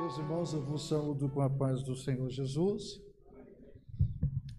Meus 0.00 0.16
irmãos, 0.16 0.52
eu 0.52 0.62
vos 0.62 0.86
saúdo 0.86 1.28
com 1.28 1.40
a 1.40 1.50
paz 1.50 1.82
do 1.82 1.96
Senhor 1.96 2.30
Jesus. 2.30 3.00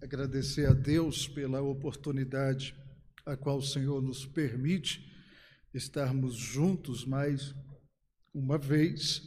Agradecer 0.01 0.67
a 0.67 0.73
Deus 0.73 1.29
pela 1.29 1.61
oportunidade 1.61 2.75
a 3.25 3.37
qual 3.37 3.57
o 3.57 3.63
Senhor 3.63 4.01
nos 4.01 4.25
permite 4.25 5.09
estarmos 5.73 6.35
juntos 6.35 7.05
mais 7.05 7.55
uma 8.33 8.57
vez. 8.57 9.23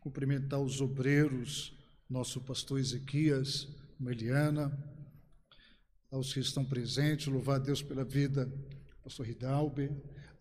Cumprimentar 0.00 0.60
os 0.60 0.82
obreiros, 0.82 1.74
nosso 2.10 2.42
pastor 2.42 2.78
Ezequias, 2.78 3.66
Meliana, 3.98 4.70
aos 6.10 6.34
que 6.34 6.40
estão 6.40 6.62
presentes, 6.62 7.26
louvar 7.26 7.56
a 7.56 7.64
Deus 7.64 7.82
pela 7.82 8.04
vida, 8.04 8.52
pastor 9.02 9.26
Ridalber, 9.26 9.90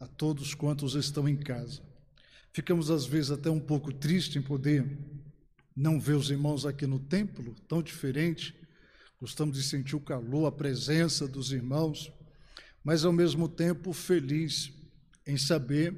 a 0.01 0.05
todos 0.05 0.53
quantos 0.53 0.95
estão 0.95 1.29
em 1.29 1.37
casa. 1.37 1.81
Ficamos 2.51 2.91
às 2.91 3.05
vezes 3.05 3.31
até 3.31 3.49
um 3.49 3.59
pouco 3.59 3.91
tristes 3.91 4.35
em 4.35 4.41
poder 4.41 4.85
não 5.75 5.99
ver 5.99 6.13
os 6.13 6.29
irmãos 6.29 6.65
aqui 6.65 6.85
no 6.85 6.99
templo, 6.99 7.55
tão 7.67 7.81
diferente. 7.81 8.55
Gostamos 9.19 9.57
de 9.57 9.63
sentir 9.63 9.95
o 9.95 10.01
calor, 10.01 10.47
a 10.47 10.51
presença 10.51 11.27
dos 11.27 11.51
irmãos, 11.51 12.11
mas 12.83 13.05
ao 13.05 13.11
mesmo 13.11 13.47
tempo 13.47 13.93
feliz 13.93 14.71
em 15.25 15.37
saber 15.37 15.95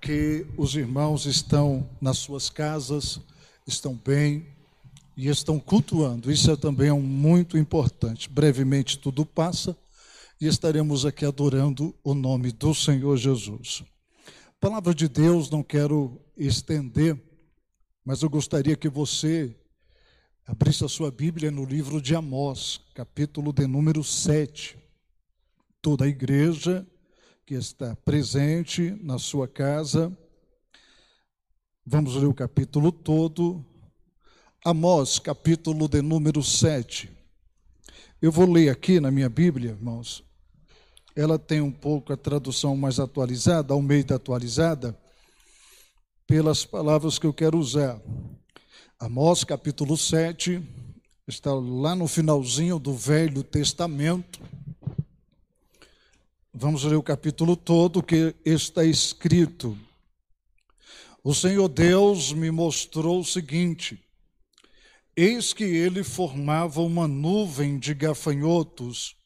que 0.00 0.46
os 0.56 0.74
irmãos 0.74 1.26
estão 1.26 1.88
nas 2.00 2.18
suas 2.18 2.48
casas, 2.48 3.20
estão 3.66 3.94
bem 3.94 4.46
e 5.16 5.28
estão 5.28 5.58
cultuando. 5.58 6.30
Isso 6.30 6.50
é 6.50 6.56
também 6.56 6.90
um 6.92 7.00
muito 7.00 7.58
importante. 7.58 8.28
Brevemente 8.28 8.98
tudo 8.98 9.26
passa 9.26 9.76
e 10.40 10.46
estaremos 10.46 11.04
aqui 11.04 11.24
adorando 11.24 11.94
o 12.04 12.14
nome 12.14 12.52
do 12.52 12.72
Senhor 12.74 13.16
Jesus. 13.16 13.82
Palavra 14.60 14.94
de 14.94 15.08
Deus, 15.08 15.50
não 15.50 15.62
quero 15.62 16.20
estender, 16.36 17.20
mas 18.08 18.22
eu 18.22 18.30
gostaria 18.30 18.74
que 18.74 18.88
você 18.88 19.54
abrisse 20.46 20.82
a 20.82 20.88
sua 20.88 21.10
Bíblia 21.10 21.50
no 21.50 21.66
livro 21.66 22.00
de 22.00 22.14
Amós, 22.14 22.80
capítulo 22.94 23.52
de 23.52 23.66
número 23.66 24.02
7. 24.02 24.78
Toda 25.82 26.06
a 26.06 26.08
igreja 26.08 26.86
que 27.44 27.52
está 27.52 27.94
presente 27.96 28.96
na 29.02 29.18
sua 29.18 29.46
casa, 29.46 30.10
vamos 31.84 32.16
ler 32.16 32.24
o 32.24 32.32
capítulo 32.32 32.90
todo. 32.90 33.62
Amós, 34.64 35.18
capítulo 35.18 35.86
de 35.86 36.00
número 36.00 36.42
7. 36.42 37.12
Eu 38.22 38.32
vou 38.32 38.50
ler 38.50 38.70
aqui 38.70 39.00
na 39.00 39.10
minha 39.10 39.28
Bíblia, 39.28 39.72
irmãos, 39.72 40.24
ela 41.14 41.38
tem 41.38 41.60
um 41.60 41.70
pouco 41.70 42.10
a 42.10 42.16
tradução 42.16 42.74
mais 42.74 42.98
atualizada, 42.98 43.74
ao 43.74 43.82
meio 43.82 44.06
da 44.06 44.14
atualizada, 44.14 44.98
pelas 46.28 46.62
palavras 46.62 47.18
que 47.18 47.26
eu 47.26 47.32
quero 47.32 47.58
usar. 47.58 47.98
Amós 49.00 49.44
capítulo 49.44 49.96
7, 49.96 50.62
está 51.26 51.54
lá 51.54 51.96
no 51.96 52.06
finalzinho 52.06 52.78
do 52.78 52.92
Velho 52.92 53.42
Testamento. 53.42 54.38
Vamos 56.52 56.84
ler 56.84 56.96
o 56.96 57.02
capítulo 57.02 57.56
todo 57.56 58.02
que 58.02 58.36
está 58.44 58.84
escrito. 58.84 59.74
O 61.24 61.34
Senhor 61.34 61.66
Deus 61.66 62.30
me 62.30 62.50
mostrou 62.50 63.20
o 63.20 63.24
seguinte: 63.24 63.98
Eis 65.16 65.54
que 65.54 65.64
ele 65.64 66.04
formava 66.04 66.82
uma 66.82 67.08
nuvem 67.08 67.78
de 67.78 67.94
gafanhotos 67.94 69.16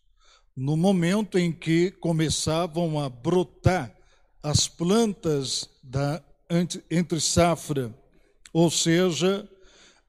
no 0.55 0.77
momento 0.77 1.37
em 1.37 1.51
que 1.51 1.91
começavam 1.91 3.01
a 3.01 3.09
brotar 3.09 3.93
as 4.41 4.69
plantas 4.69 5.69
da 5.83 6.23
entre 6.91 7.21
safra, 7.21 7.95
ou 8.53 8.71
seja, 8.71 9.49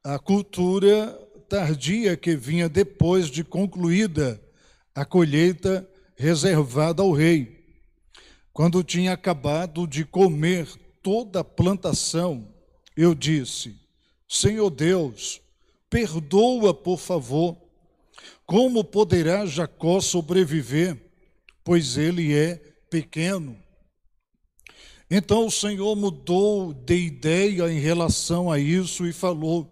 a 0.03 0.19
cultura 0.19 1.17
tardia 1.47 2.17
que 2.17 2.35
vinha 2.35 2.67
depois 2.67 3.27
de 3.27 3.43
concluída 3.43 4.41
a 4.93 5.05
colheita 5.05 5.87
reservada 6.15 7.01
ao 7.01 7.11
rei. 7.11 7.63
Quando 8.51 8.83
tinha 8.83 9.13
acabado 9.13 9.87
de 9.87 10.03
comer 10.05 10.67
toda 11.01 11.39
a 11.39 11.43
plantação, 11.43 12.53
eu 12.95 13.15
disse: 13.15 13.79
Senhor 14.27 14.69
Deus, 14.69 15.41
perdoa, 15.89 16.73
por 16.73 16.99
favor, 16.99 17.57
como 18.45 18.83
poderá 18.83 19.45
Jacó 19.45 20.01
sobreviver, 20.01 20.97
pois 21.63 21.97
ele 21.97 22.33
é 22.35 22.55
pequeno? 22.89 23.62
Então 25.15 25.45
o 25.45 25.51
Senhor 25.51 25.95
mudou 25.95 26.73
de 26.73 26.95
ideia 26.95 27.71
em 27.71 27.79
relação 27.79 28.51
a 28.51 28.57
isso 28.57 29.05
e 29.05 29.13
falou: 29.13 29.71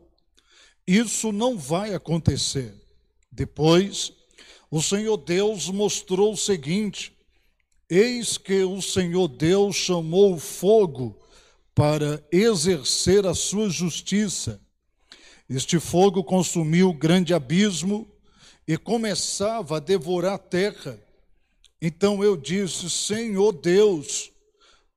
Isso 0.86 1.32
não 1.32 1.58
vai 1.58 1.96
acontecer. 1.96 2.72
Depois, 3.32 4.14
o 4.70 4.84
Senhor 4.84 5.18
Deus 5.18 5.68
mostrou 5.68 6.34
o 6.34 6.38
seguinte: 6.38 7.12
Eis 7.90 8.38
que 8.38 8.62
o 8.62 8.84
Senhor 8.84 9.28
Deus 9.28 9.76
chamou 9.76 10.36
o 10.36 10.40
fogo 10.40 11.20
para 11.74 12.24
exercer 12.32 13.26
a 13.26 13.34
sua 13.34 13.68
justiça. 13.68 14.62
Este 15.50 15.80
fogo 15.80 16.24
consumiu 16.24 16.90
o 16.90 16.94
grande 16.94 17.34
abismo 17.34 18.08
e 18.68 18.78
começava 18.78 19.78
a 19.78 19.80
devorar 19.80 20.36
a 20.36 20.38
terra. 20.38 21.00
Então 21.82 22.24
eu 22.24 22.38
disse: 22.38 22.88
Senhor 22.92 23.54
Deus, 23.54 24.31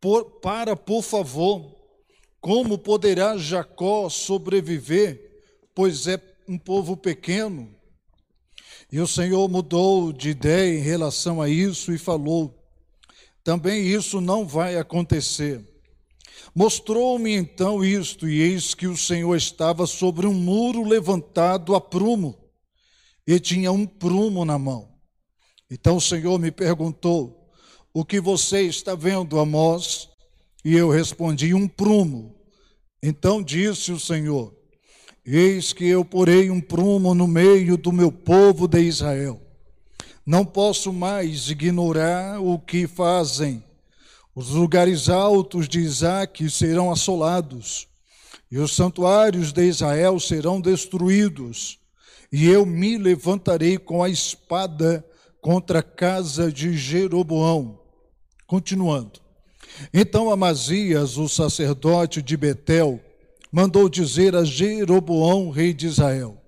por, 0.04 0.26
para, 0.42 0.76
por 0.76 1.02
favor, 1.02 1.74
como 2.38 2.76
poderá 2.76 3.38
Jacó 3.38 4.10
sobreviver, 4.10 5.40
pois 5.74 6.06
é 6.06 6.20
um 6.46 6.58
povo 6.58 6.94
pequeno? 6.94 7.74
E 8.92 9.00
o 9.00 9.06
Senhor 9.06 9.48
mudou 9.48 10.12
de 10.12 10.28
ideia 10.28 10.78
em 10.78 10.82
relação 10.82 11.40
a 11.40 11.48
isso 11.48 11.90
e 11.90 11.96
falou: 11.96 12.54
também 13.42 13.86
isso 13.86 14.20
não 14.20 14.46
vai 14.46 14.76
acontecer. 14.76 15.64
Mostrou-me 16.54 17.32
então 17.32 17.82
isto, 17.82 18.28
e 18.28 18.42
eis 18.42 18.74
que 18.74 18.86
o 18.86 18.98
Senhor 18.98 19.34
estava 19.34 19.86
sobre 19.86 20.26
um 20.26 20.34
muro 20.34 20.86
levantado 20.86 21.74
a 21.74 21.80
prumo 21.80 22.38
e 23.26 23.40
tinha 23.40 23.72
um 23.72 23.86
prumo 23.86 24.44
na 24.44 24.58
mão. 24.58 24.86
Então 25.70 25.96
o 25.96 26.00
Senhor 26.00 26.38
me 26.38 26.50
perguntou: 26.50 27.43
O 27.94 28.04
que 28.04 28.20
você 28.20 28.62
está 28.62 28.96
vendo, 28.96 29.38
Amós? 29.38 30.10
E 30.64 30.74
eu 30.74 30.90
respondi: 30.90 31.54
Um 31.54 31.68
prumo. 31.68 32.34
Então 33.00 33.40
disse 33.40 33.92
o 33.92 34.00
Senhor: 34.00 34.52
Eis 35.24 35.72
que 35.72 35.86
eu 35.86 36.04
porei 36.04 36.50
um 36.50 36.60
prumo 36.60 37.14
no 37.14 37.28
meio 37.28 37.76
do 37.76 37.92
meu 37.92 38.10
povo 38.10 38.66
de 38.66 38.80
Israel. 38.80 39.40
Não 40.26 40.44
posso 40.44 40.92
mais 40.92 41.48
ignorar 41.48 42.40
o 42.40 42.58
que 42.58 42.88
fazem. 42.88 43.62
Os 44.34 44.50
lugares 44.50 45.08
altos 45.08 45.68
de 45.68 45.78
Isaac 45.78 46.50
serão 46.50 46.90
assolados, 46.90 47.86
e 48.50 48.58
os 48.58 48.74
santuários 48.74 49.52
de 49.52 49.64
Israel 49.64 50.18
serão 50.18 50.60
destruídos 50.60 51.78
e 52.36 52.48
eu 52.48 52.66
me 52.66 52.98
levantarei 52.98 53.78
com 53.78 54.02
a 54.02 54.08
espada 54.08 55.06
contra 55.40 55.78
a 55.78 55.82
casa 55.84 56.50
de 56.50 56.76
Jeroboão. 56.76 57.83
Continuando. 58.54 59.20
Então 59.92 60.30
Amazias, 60.30 61.18
o 61.18 61.28
sacerdote 61.28 62.22
de 62.22 62.36
Betel, 62.36 63.00
mandou 63.50 63.88
dizer 63.88 64.36
a 64.36 64.44
Jeroboão, 64.44 65.50
rei 65.50 65.74
de 65.74 65.88
Israel: 65.88 66.40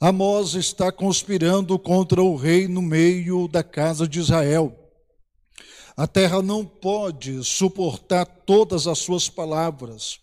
Amós 0.00 0.54
está 0.54 0.90
conspirando 0.90 1.78
contra 1.78 2.22
o 2.22 2.36
rei 2.36 2.66
no 2.66 2.80
meio 2.80 3.48
da 3.48 3.62
casa 3.62 4.08
de 4.08 4.18
Israel. 4.18 4.74
A 5.94 6.06
terra 6.06 6.40
não 6.40 6.64
pode 6.64 7.44
suportar 7.44 8.24
todas 8.24 8.86
as 8.86 8.96
suas 8.96 9.28
palavras, 9.28 10.18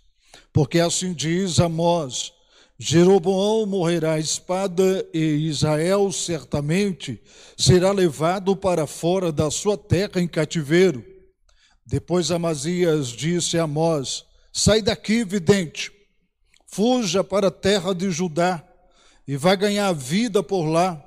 porque 0.51 0.79
assim 0.79 1.13
diz 1.13 1.59
Amós: 1.59 2.33
Jeroboão 2.85 3.65
morrerá 3.65 4.15
a 4.15 4.19
espada 4.19 5.07
e 5.13 5.47
Israel 5.47 6.11
certamente 6.11 7.17
será 7.57 7.93
levado 7.93 8.57
para 8.57 8.85
fora 8.85 9.31
da 9.31 9.49
sua 9.49 9.77
terra 9.77 10.19
em 10.19 10.27
cativeiro. 10.27 11.01
Depois 11.85 12.29
Amazias 12.29 13.07
disse 13.07 13.57
a 13.57 13.63
Amós: 13.63 14.25
Sai 14.51 14.81
daqui, 14.81 15.23
vidente, 15.23 15.93
fuja 16.67 17.23
para 17.23 17.47
a 17.47 17.51
terra 17.51 17.95
de 17.95 18.11
Judá 18.11 18.61
e 19.25 19.37
vai 19.37 19.55
ganhar 19.55 19.93
vida 19.93 20.43
por 20.43 20.65
lá. 20.65 21.01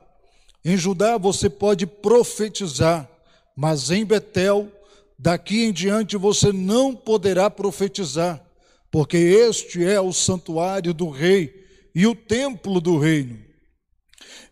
Em 0.64 0.79
Judá 0.79 1.19
você 1.19 1.50
pode 1.50 1.87
profetizar, 1.87 3.06
mas 3.55 3.90
em 3.90 4.02
Betel, 4.02 4.72
daqui 5.19 5.64
em 5.64 5.75
diante 5.75 6.17
você 6.17 6.55
não 6.55 6.96
poderá 6.96 7.50
profetizar 7.50 8.43
porque 8.90 9.19
este 9.19 9.84
é 9.84 10.00
o 10.00 10.11
santuário 10.11 10.94
do 10.94 11.11
rei 11.11 11.65
e 11.96 12.06
o 12.06 12.14
templo 12.14 12.78
do 12.78 12.98
reino. 12.98 13.38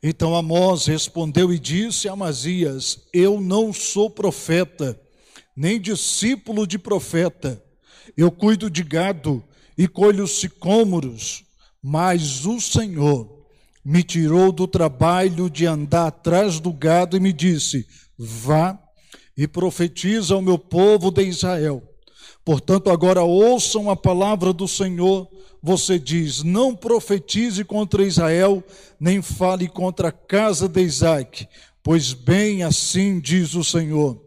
Então 0.02 0.34
Amós 0.34 0.86
respondeu 0.86 1.52
e 1.52 1.58
disse 1.58 2.08
a 2.08 2.12
Amazias: 2.12 3.06
Eu 3.12 3.38
não 3.38 3.70
sou 3.70 4.08
profeta, 4.08 4.98
nem 5.54 5.78
discípulo 5.78 6.66
de 6.66 6.78
profeta. 6.78 7.62
Eu 8.16 8.30
cuido 8.32 8.70
de 8.70 8.82
gado 8.82 9.44
e 9.76 9.86
colho 9.86 10.26
sicômoros, 10.26 11.44
mas 11.82 12.46
o 12.46 12.58
Senhor 12.58 13.46
me 13.84 14.02
tirou 14.02 14.50
do 14.50 14.66
trabalho 14.66 15.50
de 15.50 15.66
andar 15.66 16.06
atrás 16.06 16.58
do 16.58 16.72
gado 16.72 17.14
e 17.14 17.20
me 17.20 17.32
disse: 17.32 17.86
Vá 18.16 18.78
e 19.36 19.46
profetiza 19.46 20.32
ao 20.32 20.40
meu 20.40 20.58
povo 20.58 21.10
de 21.10 21.22
Israel. 21.24 21.93
Portanto, 22.44 22.90
agora 22.90 23.22
ouçam 23.22 23.88
a 23.88 23.96
palavra 23.96 24.52
do 24.52 24.68
Senhor. 24.68 25.26
Você 25.62 25.98
diz: 25.98 26.42
Não 26.42 26.76
profetize 26.76 27.64
contra 27.64 28.04
Israel, 28.04 28.62
nem 29.00 29.22
fale 29.22 29.66
contra 29.66 30.08
a 30.08 30.12
casa 30.12 30.68
de 30.68 30.82
Isaac, 30.82 31.48
pois 31.82 32.12
bem 32.12 32.62
assim 32.62 33.18
diz 33.18 33.54
o 33.54 33.64
Senhor. 33.64 34.22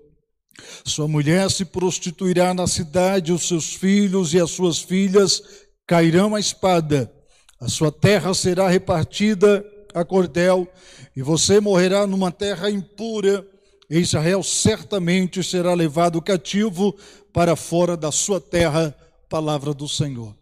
Sua 0.83 1.07
mulher 1.07 1.51
se 1.51 1.63
prostituirá 1.63 2.53
na 2.55 2.65
cidade, 2.65 3.31
os 3.31 3.47
seus 3.47 3.75
filhos 3.75 4.33
e 4.33 4.39
as 4.39 4.49
suas 4.49 4.79
filhas 4.79 5.43
cairão 5.85 6.33
à 6.33 6.39
espada, 6.39 7.11
a 7.61 7.67
sua 7.67 7.91
terra 7.91 8.33
será 8.33 8.67
repartida 8.67 9.63
a 9.93 10.03
cordel, 10.03 10.67
e 11.15 11.21
você 11.21 11.59
morrerá 11.59 12.07
numa 12.07 12.31
terra 12.31 12.71
impura 12.71 13.47
Israel 13.89 14.43
certamente 14.43 15.41
será 15.41 15.73
levado 15.73 16.21
cativo 16.21 16.95
para 17.37 17.55
fora 17.55 17.95
da 17.95 18.11
sua 18.11 18.41
terra, 18.41 18.97
palavra 19.29 19.71
do 19.71 19.87
Senhor. 19.87 20.35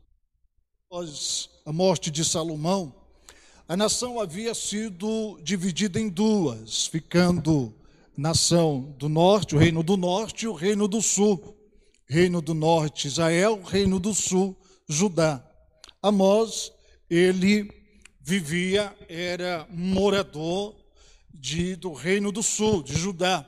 Após 0.86 1.50
a 1.66 1.74
morte 1.74 2.10
de 2.10 2.24
Salomão, 2.24 2.96
a 3.68 3.76
nação 3.76 4.18
havia 4.18 4.56
sido 4.56 5.38
dividida 5.44 6.00
em 6.00 6.08
duas, 6.08 6.88
ficando 6.88 7.76
nação 8.16 8.96
do 8.98 9.10
norte, 9.10 9.58
o 9.58 9.58
reino 9.58 9.84
do 9.84 9.98
norte 9.98 10.46
e 10.46 10.48
o 10.48 10.54
reino 10.54 10.88
do 10.88 11.02
sul. 11.02 11.58
Reino 12.08 12.42
do 12.42 12.54
norte, 12.54 13.10
Israel, 13.10 13.62
reino 13.62 14.00
do 14.00 14.14
sul, 14.14 14.56
Judá. 14.88 15.46
Amós, 16.02 16.72
ele 17.10 17.70
vivia, 18.22 18.96
era 19.10 19.68
morador 19.70 20.74
de, 21.34 21.76
do 21.76 21.92
reino 21.92 22.32
do 22.32 22.42
sul, 22.42 22.82
de 22.82 22.94
Judá. 22.98 23.46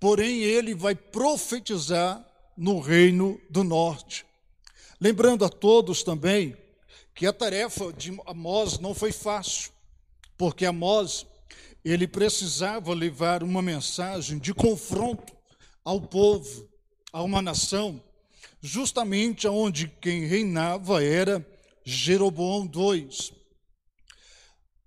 Porém, 0.00 0.38
ele 0.38 0.74
vai 0.74 0.94
profetizar 0.94 2.26
no 2.60 2.78
reino 2.78 3.40
do 3.48 3.64
norte. 3.64 4.26
Lembrando 5.00 5.46
a 5.46 5.48
todos 5.48 6.02
também 6.02 6.54
que 7.14 7.26
a 7.26 7.32
tarefa 7.32 7.90
de 7.90 8.14
Amós 8.26 8.78
não 8.78 8.94
foi 8.94 9.12
fácil, 9.12 9.72
porque 10.36 10.66
Amós 10.66 11.26
ele 11.82 12.06
precisava 12.06 12.92
levar 12.92 13.42
uma 13.42 13.62
mensagem 13.62 14.38
de 14.38 14.52
confronto 14.52 15.34
ao 15.82 16.02
povo, 16.02 16.68
a 17.10 17.22
uma 17.22 17.40
nação, 17.40 17.98
justamente 18.60 19.48
onde 19.48 19.88
quem 19.98 20.26
reinava 20.26 21.02
era 21.02 21.42
Jeroboão 21.82 22.70
II. 22.70 23.08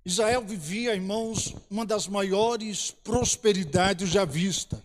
Israel 0.05 0.45
vivia, 0.45 0.93
irmãos, 0.93 1.55
uma 1.71 1.87
das 1.87 2.07
maiores 2.07 2.91
prosperidades 2.91 4.11
já 4.11 4.25
vista. 4.25 4.83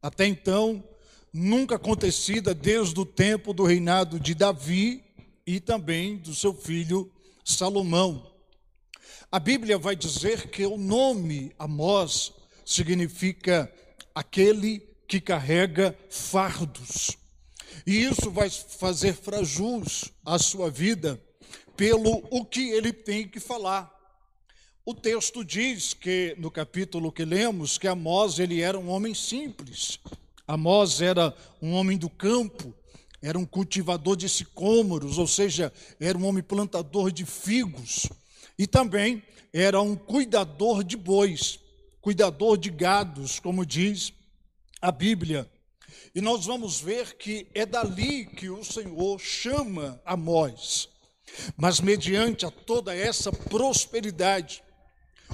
Até 0.00 0.24
então, 0.24 0.84
nunca 1.32 1.76
acontecida 1.76 2.54
desde 2.54 2.98
o 3.00 3.06
tempo 3.06 3.54
do 3.54 3.64
reinado 3.64 4.20
de 4.20 4.34
Davi 4.34 5.02
e 5.46 5.58
também 5.58 6.16
do 6.16 6.34
seu 6.34 6.52
filho 6.52 7.10
Salomão. 7.44 8.30
A 9.30 9.38
Bíblia 9.38 9.78
vai 9.78 9.96
dizer 9.96 10.50
que 10.50 10.66
o 10.66 10.76
nome 10.76 11.52
Amós 11.58 12.32
significa 12.64 13.72
aquele 14.14 14.80
que 15.08 15.20
carrega 15.20 15.96
fardos. 16.10 17.16
E 17.86 18.04
isso 18.04 18.30
vai 18.30 18.50
fazer 18.50 19.14
frajus 19.14 20.12
a 20.24 20.38
sua 20.38 20.70
vida 20.70 21.20
pelo 21.76 22.24
o 22.30 22.44
que 22.44 22.70
ele 22.70 22.92
tem 22.92 23.26
que 23.26 23.40
falar. 23.40 23.90
O 24.84 24.94
texto 24.94 25.44
diz 25.44 25.94
que, 25.94 26.34
no 26.38 26.50
capítulo 26.50 27.10
que 27.10 27.24
lemos, 27.24 27.78
que 27.78 27.88
Amós 27.88 28.38
ele 28.38 28.60
era 28.60 28.78
um 28.78 28.90
homem 28.90 29.14
simples. 29.14 29.98
Amós 30.46 31.00
era 31.00 31.34
um 31.60 31.72
homem 31.72 31.96
do 31.96 32.10
campo, 32.10 32.74
era 33.22 33.38
um 33.38 33.46
cultivador 33.46 34.16
de 34.16 34.28
sicômoros, 34.28 35.16
ou 35.18 35.26
seja, 35.26 35.72
era 36.00 36.18
um 36.18 36.26
homem 36.26 36.42
plantador 36.42 37.12
de 37.12 37.24
figos. 37.24 38.08
E 38.58 38.66
também 38.66 39.22
era 39.52 39.80
um 39.80 39.94
cuidador 39.94 40.82
de 40.82 40.96
bois, 40.96 41.60
cuidador 42.00 42.58
de 42.58 42.70
gados, 42.70 43.38
como 43.38 43.64
diz 43.64 44.12
a 44.80 44.90
Bíblia. 44.90 45.48
E 46.14 46.20
nós 46.20 46.46
vamos 46.46 46.80
ver 46.80 47.16
que 47.16 47.46
é 47.54 47.64
dali 47.64 48.26
que 48.26 48.50
o 48.50 48.64
Senhor 48.64 49.18
chama 49.20 50.00
Amós. 50.04 50.88
Mas 51.56 51.80
mediante 51.80 52.44
a 52.44 52.50
toda 52.50 52.94
essa 52.94 53.32
prosperidade, 53.32 54.62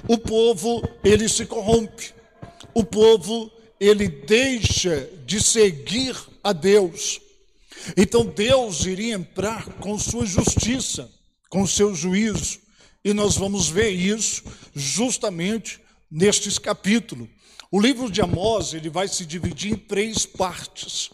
o 0.07 0.17
povo 0.17 0.81
ele 1.03 1.27
se 1.27 1.45
corrompe. 1.45 2.13
O 2.73 2.83
povo 2.83 3.51
ele 3.79 4.07
deixa 4.07 5.09
de 5.25 5.41
seguir 5.41 6.15
a 6.43 6.51
Deus. 6.51 7.21
Então 7.95 8.25
Deus 8.25 8.85
iria 8.85 9.13
entrar 9.13 9.65
com 9.75 9.97
sua 9.97 10.25
justiça, 10.25 11.09
com 11.49 11.65
seu 11.65 11.95
juízo, 11.95 12.59
e 13.03 13.13
nós 13.13 13.37
vamos 13.37 13.69
ver 13.69 13.91
isso 13.91 14.43
justamente 14.75 15.79
nestes 16.11 16.59
capítulos. 16.59 17.27
O 17.71 17.79
livro 17.79 18.11
de 18.11 18.21
Amós, 18.21 18.73
ele 18.73 18.89
vai 18.89 19.07
se 19.07 19.25
dividir 19.25 19.73
em 19.73 19.77
três 19.77 20.25
partes. 20.25 21.11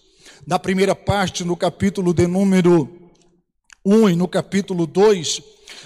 Na 0.48 0.58
primeira 0.58 0.96
parte, 0.96 1.44
no 1.44 1.56
capítulo 1.56 2.14
de 2.14 2.26
número 2.28 3.12
1 3.86 4.10
e 4.10 4.16
no 4.16 4.28
capítulo 4.28 4.88
2, 4.88 5.42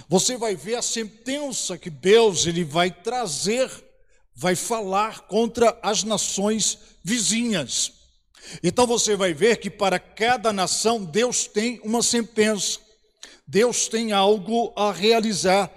você 0.07 0.37
vai 0.37 0.55
ver 0.55 0.75
a 0.75 0.81
sentença 0.81 1.77
que 1.77 1.89
Deus 1.89 2.45
ele 2.45 2.63
vai 2.63 2.91
trazer, 2.91 3.69
vai 4.39 4.55
falar 4.55 5.27
contra 5.27 5.77
as 5.83 6.05
nações 6.05 6.79
vizinhas. 7.03 7.91
Então 8.63 8.87
você 8.87 9.13
vai 9.13 9.33
ver 9.33 9.57
que 9.57 9.69
para 9.69 9.99
cada 9.99 10.53
nação 10.53 11.03
Deus 11.03 11.45
tem 11.45 11.81
uma 11.83 12.01
sentença. 12.01 12.79
Deus 13.45 13.89
tem 13.89 14.13
algo 14.13 14.71
a 14.77 14.93
realizar. 14.93 15.67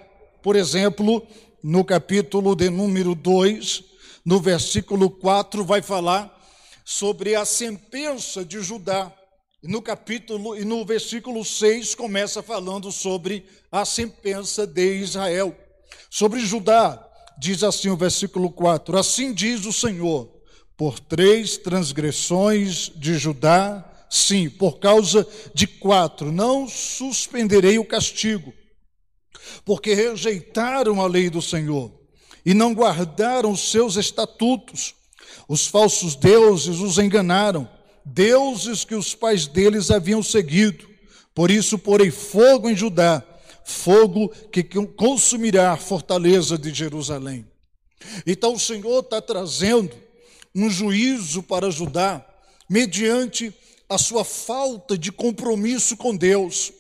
Por 0.45 0.55
exemplo, 0.55 1.27
no 1.61 1.85
capítulo 1.85 2.55
de 2.55 2.71
número 2.71 3.17
2, 3.17 3.83
no 4.25 4.41
versículo 4.41 5.11
4, 5.11 5.65
vai 5.65 5.83
falar 5.83 6.33
sobre 6.85 7.35
a 7.35 7.45
sentença 7.45 8.45
de 8.45 8.61
Judá. 8.61 9.13
No 9.61 9.83
capítulo 9.83 10.57
e 10.57 10.65
no 10.65 10.85
versículo 10.85 11.45
6 11.45 11.97
começa 11.97 12.41
falando 12.45 12.93
sobre 12.93 13.45
a 13.73 13.85
sentença 13.85 14.65
de 14.65 14.99
Israel. 14.99 15.53
Sobre 16.09 16.39
Judá, 16.39 17.09
diz 17.43 17.65
assim 17.65 17.91
o 17.91 17.97
versículo 17.97 18.51
4: 18.51 18.97
Assim 18.97 19.35
diz 19.35 19.67
o 19.67 19.73
Senhor, 19.73 20.31
por 20.77 21.01
três 21.01 21.57
transgressões 21.57 22.93
de 22.95 23.19
Judá, 23.19 23.85
sim, 24.09 24.49
por 24.49 24.79
causa 24.79 25.27
de 25.53 25.67
quatro, 25.67 26.31
não 26.31 26.69
suspenderei 26.69 27.81
o 27.81 27.85
castigo, 27.85 28.55
porque 29.65 29.93
rejeitaram 29.93 31.01
a 31.01 31.07
lei 31.09 31.29
do 31.29 31.43
Senhor 31.43 31.93
e 32.47 32.55
não 32.55 32.73
guardaram 32.73 33.51
os 33.51 33.71
seus 33.71 33.97
estatutos. 33.97 34.95
Os 35.49 35.67
falsos 35.67 36.15
deuses 36.15 36.79
os 36.79 36.97
enganaram 36.99 37.69
deuses 38.05 38.85
que 38.85 38.95
os 38.95 39.15
pais 39.15 39.49
deles 39.49 39.91
haviam 39.91 40.23
seguido. 40.23 40.89
Por 41.35 41.51
isso 41.51 41.79
porei 41.79 42.11
fogo 42.11 42.71
em 42.71 42.77
Judá, 42.77 43.25
fogo 43.65 44.29
que 44.51 44.63
consumirá 44.63 45.73
a 45.73 45.77
fortaleza 45.77 46.59
de 46.59 46.73
Jerusalém. 46.73 47.47
Então 48.27 48.55
o 48.55 48.61
Senhor 48.61 49.01
está 49.01 49.21
trazendo 49.21 49.95
um 50.55 50.69
juízo 50.69 51.43
para 51.43 51.71
Judá, 51.71 52.25
mediante 52.69 53.53
a 53.89 53.99
sua 53.99 54.25
falta 54.25 54.97
de 54.97 55.11
compromisso 55.13 55.97
com 55.97 56.17
Deus. 56.17 56.73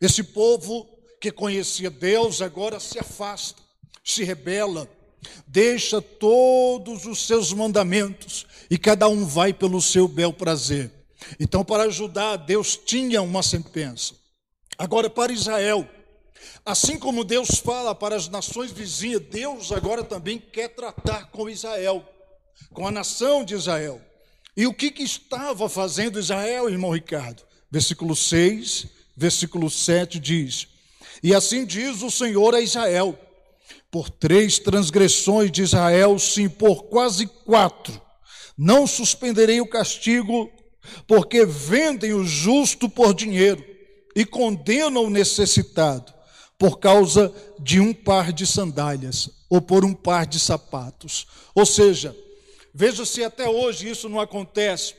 Esse 0.00 0.22
povo 0.22 0.86
que 1.20 1.30
conhecia 1.30 1.90
Deus 1.90 2.40
agora 2.40 2.80
se 2.80 2.98
afasta, 2.98 3.60
se 4.02 4.24
rebela, 4.24 4.88
deixa 5.46 6.00
todos 6.00 7.04
os 7.04 7.26
seus 7.26 7.52
mandamentos 7.52 8.46
e 8.70 8.78
cada 8.78 9.08
um 9.08 9.26
vai 9.26 9.52
pelo 9.52 9.82
seu 9.82 10.08
bel 10.08 10.32
prazer. 10.32 10.90
Então, 11.38 11.64
para 11.64 11.84
ajudar, 11.84 12.36
Deus 12.36 12.76
tinha 12.76 13.20
uma 13.20 13.42
sentença. 13.42 14.14
Agora, 14.78 15.10
para 15.10 15.32
Israel, 15.32 15.86
assim 16.64 16.98
como 16.98 17.24
Deus 17.24 17.58
fala 17.58 17.94
para 17.94 18.16
as 18.16 18.28
nações 18.28 18.70
vizinhas, 18.70 19.22
Deus 19.30 19.72
agora 19.72 20.04
também 20.04 20.38
quer 20.38 20.68
tratar 20.68 21.30
com 21.30 21.48
Israel, 21.48 22.04
com 22.72 22.86
a 22.86 22.90
nação 22.90 23.44
de 23.44 23.54
Israel. 23.54 24.00
E 24.56 24.66
o 24.66 24.74
que, 24.74 24.90
que 24.90 25.02
estava 25.02 25.68
fazendo 25.68 26.18
Israel, 26.18 26.68
irmão 26.68 26.90
Ricardo? 26.90 27.42
Versículo 27.70 28.16
6, 28.16 28.86
versículo 29.16 29.70
7 29.70 30.18
diz: 30.18 30.68
E 31.22 31.34
assim 31.34 31.64
diz 31.64 32.02
o 32.02 32.10
Senhor 32.10 32.54
a 32.54 32.60
Israel 32.60 33.18
por 33.90 34.08
três 34.08 34.58
transgressões 34.58 35.50
de 35.50 35.62
Israel, 35.62 36.18
sim, 36.18 36.48
por 36.48 36.84
quase 36.84 37.26
quatro. 37.26 38.00
Não 38.56 38.86
suspenderei 38.86 39.60
o 39.60 39.68
castigo, 39.68 40.50
porque 41.06 41.44
vendem 41.44 42.12
o 42.12 42.24
justo 42.24 42.88
por 42.88 43.14
dinheiro 43.14 43.64
e 43.64 43.80
e 44.14 44.24
condena 44.24 45.00
o 45.00 45.10
necessitado 45.10 46.12
por 46.60 46.78
causa 46.78 47.34
de 47.58 47.80
um 47.80 47.94
par 47.94 48.34
de 48.34 48.46
sandálias 48.46 49.30
ou 49.48 49.62
por 49.62 49.82
um 49.82 49.94
par 49.94 50.26
de 50.26 50.38
sapatos. 50.38 51.26
Ou 51.54 51.64
seja, 51.64 52.14
veja 52.74 53.06
se 53.06 53.24
até 53.24 53.48
hoje 53.48 53.88
isso 53.88 54.10
não 54.10 54.20
acontece. 54.20 54.94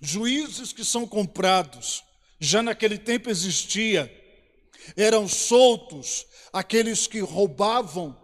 Juízes 0.00 0.72
que 0.72 0.84
são 0.84 1.04
comprados, 1.04 2.04
já 2.38 2.62
naquele 2.62 2.98
tempo 2.98 3.28
existia, 3.28 4.08
eram 4.96 5.26
soltos 5.26 6.24
aqueles 6.52 7.08
que 7.08 7.18
roubavam, 7.18 8.16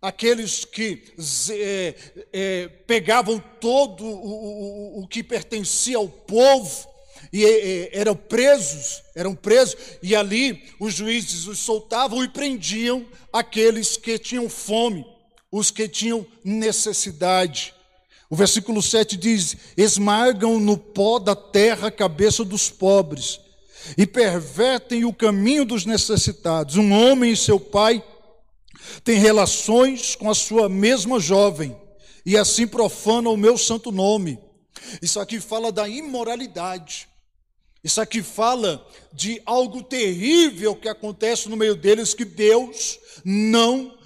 aqueles 0.00 0.64
que 0.64 1.14
é, 1.50 1.94
é, 2.32 2.68
pegavam 2.86 3.38
todo 3.60 4.06
o, 4.06 5.00
o, 5.00 5.02
o 5.02 5.06
que 5.06 5.22
pertencia 5.22 5.98
ao 5.98 6.08
povo 6.08 6.95
e, 7.32 7.44
e 7.44 7.90
eram 7.92 8.14
presos, 8.14 9.02
eram 9.14 9.34
presos, 9.34 9.76
e 10.02 10.14
ali 10.14 10.62
os 10.78 10.94
juízes 10.94 11.46
os 11.46 11.58
soltavam 11.58 12.22
e 12.22 12.28
prendiam 12.28 13.06
aqueles 13.32 13.96
que 13.96 14.18
tinham 14.18 14.48
fome, 14.48 15.04
os 15.50 15.70
que 15.70 15.88
tinham 15.88 16.26
necessidade. 16.44 17.74
O 18.28 18.36
versículo 18.36 18.82
7 18.82 19.16
diz: 19.16 19.56
esmagam 19.76 20.58
no 20.58 20.76
pó 20.76 21.18
da 21.18 21.36
terra 21.36 21.88
a 21.88 21.92
cabeça 21.92 22.44
dos 22.44 22.70
pobres 22.70 23.40
e 23.96 24.06
pervertem 24.06 25.04
o 25.04 25.12
caminho 25.12 25.64
dos 25.64 25.84
necessitados. 25.84 26.76
Um 26.76 26.92
homem 26.92 27.32
e 27.32 27.36
seu 27.36 27.60
pai 27.60 28.02
têm 29.04 29.18
relações 29.18 30.14
com 30.16 30.30
a 30.30 30.34
sua 30.34 30.68
mesma 30.68 31.20
jovem 31.20 31.76
e 32.24 32.36
assim 32.36 32.66
profanam 32.66 33.32
o 33.32 33.36
meu 33.36 33.56
santo 33.56 33.92
nome. 33.92 34.38
Isso 35.00 35.20
aqui 35.20 35.40
fala 35.40 35.70
da 35.70 35.88
imoralidade. 35.88 37.08
Isso 37.86 38.00
aqui 38.00 38.20
fala 38.20 38.84
de 39.12 39.40
algo 39.46 39.80
terrível 39.80 40.74
que 40.74 40.88
acontece 40.88 41.48
no 41.48 41.56
meio 41.56 41.76
deles 41.76 42.14
que 42.14 42.24
Deus 42.24 42.98
não 43.24 43.96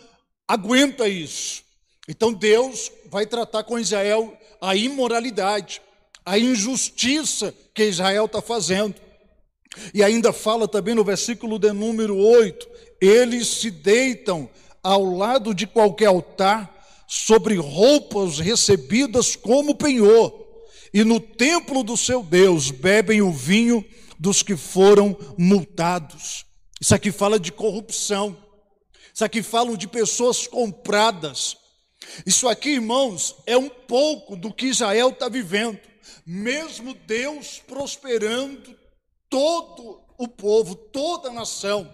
aguenta 0.47 1.09
isso. 1.09 1.63
Então 2.07 2.31
Deus 2.31 2.93
vai 3.07 3.25
tratar 3.25 3.65
com 3.65 3.79
Israel 3.79 4.37
a 4.61 4.77
imoralidade, 4.77 5.81
a 6.27 6.39
injustiça 6.39 7.55
que 7.73 7.85
Israel 7.85 8.27
está 8.27 8.43
fazendo. 8.43 8.97
E 9.95 10.05
ainda 10.05 10.31
fala 10.31 10.69
também 10.69 10.95
no 10.95 11.03
versículo 11.03 11.59
de 11.59 11.73
número 11.73 12.19
8: 12.19 12.69
eles 13.01 13.49
se 13.49 13.71
deitam 13.71 14.47
ao 14.83 15.07
lado 15.07 15.55
de 15.55 15.67
qualquer 15.67 16.09
altar, 16.09 16.71
sobre 17.09 17.57
roupas 17.57 18.39
recebidas 18.39 19.35
como 19.35 19.75
penhor, 19.75 20.40
e 20.93 21.05
no 21.05 21.21
templo 21.21 21.83
do 21.83 21.97
seu 21.97 22.23
Deus 22.23 22.71
bebem 22.71 23.23
o 23.23 23.33
vinho 23.33 23.85
dos 24.19 24.43
que 24.43 24.57
foram 24.57 25.17
multados. 25.39 26.45
Isso 26.81 26.95
aqui 26.95 27.13
fala 27.13 27.39
de 27.39 27.53
corrupção. 27.53 28.37
Isso 29.15 29.25
aqui 29.25 29.43
fala 29.43 29.77
de 29.77 29.87
pessoas 29.87 30.47
compradas. 30.47 31.57
Isso 32.27 32.49
aqui, 32.49 32.71
irmãos, 32.71 33.37
é 33.47 33.57
um 33.57 33.69
pouco 33.69 34.37
do 34.37 34.53
que 34.53 34.67
Israel 34.67 35.11
está 35.11 35.29
vivendo. 35.29 35.79
Mesmo 36.27 36.95
Deus 36.95 37.63
prosperando 37.67 38.77
todo 39.29 40.01
o 40.19 40.27
povo, 40.29 40.75
toda 40.75 41.29
a 41.29 41.33
nação. 41.33 41.93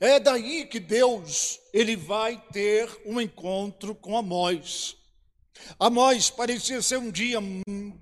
É 0.00 0.18
daí 0.18 0.66
que 0.66 0.80
Deus 0.80 1.60
ele 1.72 1.96
vai 1.96 2.42
ter 2.52 2.88
um 3.04 3.20
encontro 3.20 3.94
com 3.94 4.16
Amós. 4.16 4.95
Amós 5.78 6.30
parecia 6.30 6.80
ser 6.80 6.98
um 6.98 7.10
dia 7.10 7.38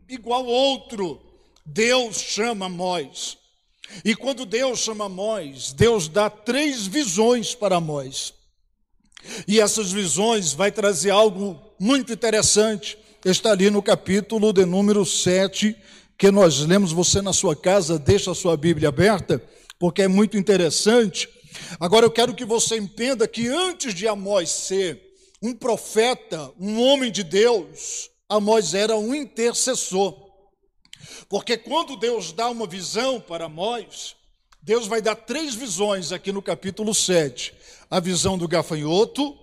igual 0.09 0.47
outro. 0.47 1.21
Deus 1.65 2.19
chama 2.19 2.67
Amós. 2.67 3.39
E 4.05 4.15
quando 4.15 4.47
Deus 4.47 4.81
chama 4.81 5.07
Amós, 5.07 5.73
Deus 5.73 6.09
dá 6.09 6.29
três 6.29 6.87
visões 6.87 7.55
para 7.55 7.77
Amós. 7.77 8.35
E 9.49 9.61
essas 9.61 9.91
visões 9.91 10.53
vai 10.53 10.71
trazer 10.71 11.11
algo 11.11 11.59
muito 11.79 12.13
interessante. 12.13 12.99
Está 13.25 13.53
ali 13.53 13.71
no 13.71 13.83
capítulo 13.83 14.53
de 14.53 14.65
número 14.67 15.05
7, 15.05 15.75
que 16.19 16.31
nós 16.31 16.61
lemos, 16.61 16.93
você 16.93 17.23
na 17.23 17.33
sua 17.33 17.57
casa, 17.57 17.99
deixa 17.99 18.31
a 18.31 18.35
sua 18.35 18.57
Bíblia 18.57 18.91
aberta, 18.91 19.43
porque 19.79 20.03
é 20.03 20.09
muito 20.09 20.37
interessante. 20.37 21.29
Agora 21.81 22.07
eu 22.07 22.11
quero 22.11 22.35
que 22.35 22.45
você 22.45 22.77
entenda 22.77 23.27
que 23.27 23.49
antes 23.49 23.95
de 23.95 24.07
Amós 24.07 24.51
ser 24.51 25.04
um 25.45 25.53
profeta, 25.53 26.51
um 26.59 26.81
homem 26.81 27.13
de 27.13 27.23
Deus, 27.23 28.11
Amós 28.27 28.73
era 28.73 28.97
um 28.97 29.15
intercessor. 29.15 30.17
Porque 31.29 31.59
quando 31.59 31.99
Deus 31.99 32.33
dá 32.33 32.49
uma 32.49 32.67
visão 32.67 33.21
para 33.21 33.45
Amós, 33.45 34.17
Deus 34.63 34.87
vai 34.87 35.03
dar 35.03 35.15
três 35.15 35.55
visões 35.55 36.13
aqui 36.13 36.33
no 36.33 36.41
capítulo 36.41 36.95
7: 36.95 37.55
a 37.91 38.01
visão 38.01 38.39
do 38.39 38.49
gafanhoto, 38.49 39.39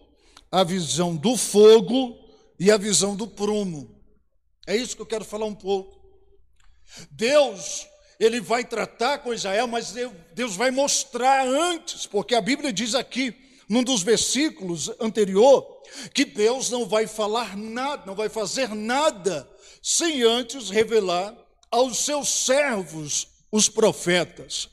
a 0.52 0.64
visão 0.64 1.16
do 1.16 1.38
fogo 1.38 2.18
e 2.60 2.72
a 2.72 2.78
visão 2.78 3.16
do 3.16 3.28
prumo. 3.28 3.96
É 4.66 4.76
isso 4.76 4.96
que 4.96 5.04
eu 5.04 5.08
quero 5.08 5.24
falar 5.24 5.46
um 5.46 5.54
pouco. 5.54 6.02
Deus, 7.12 7.88
ele 8.20 8.42
vai 8.42 8.66
tratar 8.66 9.20
com 9.20 9.36
Israel, 9.36 9.68
mas 9.68 9.94
Deus 10.34 10.56
vai 10.56 10.72
mostrar 10.72 11.48
antes, 11.48 12.08
porque 12.08 12.34
a 12.34 12.42
Bíblia 12.42 12.74
diz 12.74 12.96
aqui, 12.96 13.36
num 13.70 13.84
dos 13.84 14.02
versículos 14.02 14.90
anterior, 15.00 15.81
que 16.14 16.26
Deus 16.26 16.70
não 16.70 16.86
vai 16.86 17.08
falar 17.08 17.58
nada, 17.58 18.04
não 18.06 18.16
vai 18.16 18.30
fazer 18.30 18.74
nada, 18.74 19.50
sem 19.82 20.22
antes 20.24 20.70
revelar 20.70 21.36
aos 21.70 22.00
seus 22.00 22.30
servos, 22.30 23.28
os 23.52 23.68
profetas. 23.68 24.70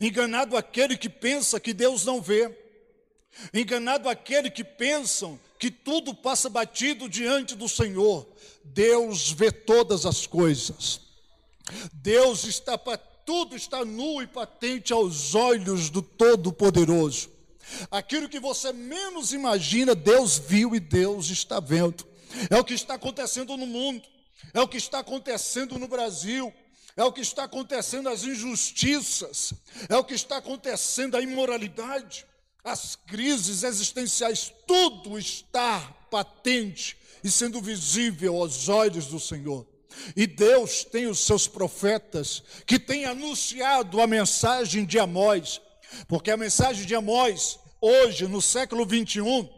Enganado 0.00 0.56
aquele 0.56 0.96
que 0.96 1.08
pensa 1.08 1.58
que 1.58 1.72
Deus 1.72 2.04
não 2.04 2.20
vê, 2.20 2.56
enganado 3.54 4.08
aquele 4.08 4.50
que 4.50 4.64
pensam 4.64 5.38
que 5.58 5.70
tudo 5.70 6.14
passa 6.14 6.48
batido 6.48 7.08
diante 7.08 7.54
do 7.54 7.68
Senhor. 7.68 8.26
Deus 8.64 9.30
vê 9.30 9.50
todas 9.50 10.06
as 10.06 10.26
coisas. 10.26 11.00
Deus 11.92 12.44
está 12.44 12.76
tudo 13.24 13.54
está 13.54 13.84
nu 13.84 14.20
e 14.20 14.26
patente 14.26 14.92
aos 14.92 15.34
olhos 15.34 15.88
do 15.88 16.02
Todo-Poderoso. 16.02 17.30
Aquilo 17.90 18.28
que 18.28 18.40
você 18.40 18.72
menos 18.72 19.32
imagina, 19.32 19.94
Deus 19.94 20.38
viu 20.38 20.74
e 20.74 20.80
Deus 20.80 21.30
está 21.30 21.60
vendo. 21.60 22.06
É 22.48 22.56
o 22.56 22.64
que 22.64 22.74
está 22.74 22.94
acontecendo 22.94 23.56
no 23.56 23.66
mundo, 23.66 24.06
é 24.54 24.60
o 24.60 24.68
que 24.68 24.76
está 24.76 25.00
acontecendo 25.00 25.78
no 25.78 25.88
Brasil, 25.88 26.52
é 26.96 27.04
o 27.04 27.12
que 27.12 27.20
está 27.20 27.44
acontecendo 27.44 28.08
as 28.08 28.24
injustiças, 28.24 29.52
é 29.88 29.96
o 29.96 30.04
que 30.04 30.14
está 30.14 30.36
acontecendo 30.36 31.16
a 31.16 31.20
imoralidade, 31.20 32.26
as 32.62 32.94
crises 32.94 33.62
existenciais, 33.62 34.52
tudo 34.66 35.18
está 35.18 35.80
patente 36.10 36.96
e 37.22 37.30
sendo 37.30 37.60
visível 37.60 38.36
aos 38.36 38.68
olhos 38.68 39.06
do 39.06 39.18
Senhor. 39.18 39.66
E 40.16 40.26
Deus 40.26 40.84
tem 40.84 41.06
os 41.06 41.18
seus 41.20 41.48
profetas 41.48 42.42
que 42.66 42.78
têm 42.78 43.04
anunciado 43.04 44.00
a 44.00 44.06
mensagem 44.06 44.84
de 44.84 44.98
Amós, 44.98 45.60
porque 46.06 46.30
a 46.30 46.36
mensagem 46.36 46.86
de 46.86 46.94
Amós, 46.94 47.58
hoje, 47.80 48.26
no 48.26 48.42
século 48.42 48.84
21, 48.84 49.48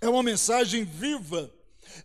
é 0.00 0.08
uma 0.08 0.22
mensagem 0.22 0.84
viva, 0.84 1.50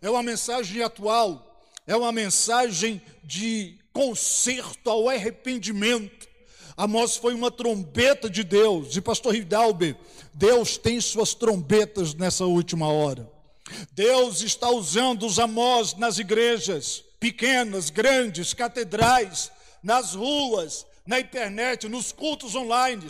é 0.00 0.10
uma 0.10 0.22
mensagem 0.22 0.82
atual, 0.82 1.64
é 1.86 1.96
uma 1.96 2.12
mensagem 2.12 3.00
de 3.24 3.78
conserto 3.92 4.90
ao 4.90 5.08
arrependimento. 5.08 6.28
Amós 6.76 7.16
foi 7.16 7.32
uma 7.32 7.50
trombeta 7.50 8.28
de 8.28 8.44
Deus, 8.44 8.94
e 8.96 9.00
pastor 9.00 9.34
Hidalbe, 9.34 9.96
Deus 10.34 10.76
tem 10.76 11.00
suas 11.00 11.32
trombetas 11.32 12.12
nessa 12.12 12.44
última 12.44 12.88
hora. 12.88 13.30
Deus 13.92 14.42
está 14.42 14.68
usando 14.70 15.26
os 15.26 15.38
Amós 15.38 15.94
nas 15.94 16.18
igrejas, 16.18 17.02
pequenas, 17.18 17.88
grandes, 17.88 18.52
catedrais, 18.52 19.50
nas 19.82 20.14
ruas, 20.14 20.86
na 21.06 21.18
internet, 21.18 21.88
nos 21.88 22.12
cultos 22.12 22.54
online. 22.54 23.06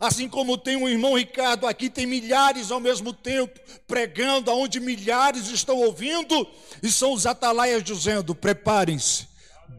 Assim 0.00 0.28
como 0.28 0.56
tem 0.56 0.76
um 0.76 0.88
irmão 0.88 1.16
Ricardo 1.16 1.66
aqui, 1.66 1.90
tem 1.90 2.06
milhares 2.06 2.70
ao 2.70 2.78
mesmo 2.78 3.12
tempo 3.12 3.58
pregando, 3.86 4.50
aonde 4.50 4.78
milhares 4.78 5.48
estão 5.48 5.76
ouvindo, 5.78 6.46
e 6.82 6.90
são 6.90 7.12
os 7.12 7.26
atalaias 7.26 7.82
dizendo: 7.82 8.34
preparem-se, 8.34 9.26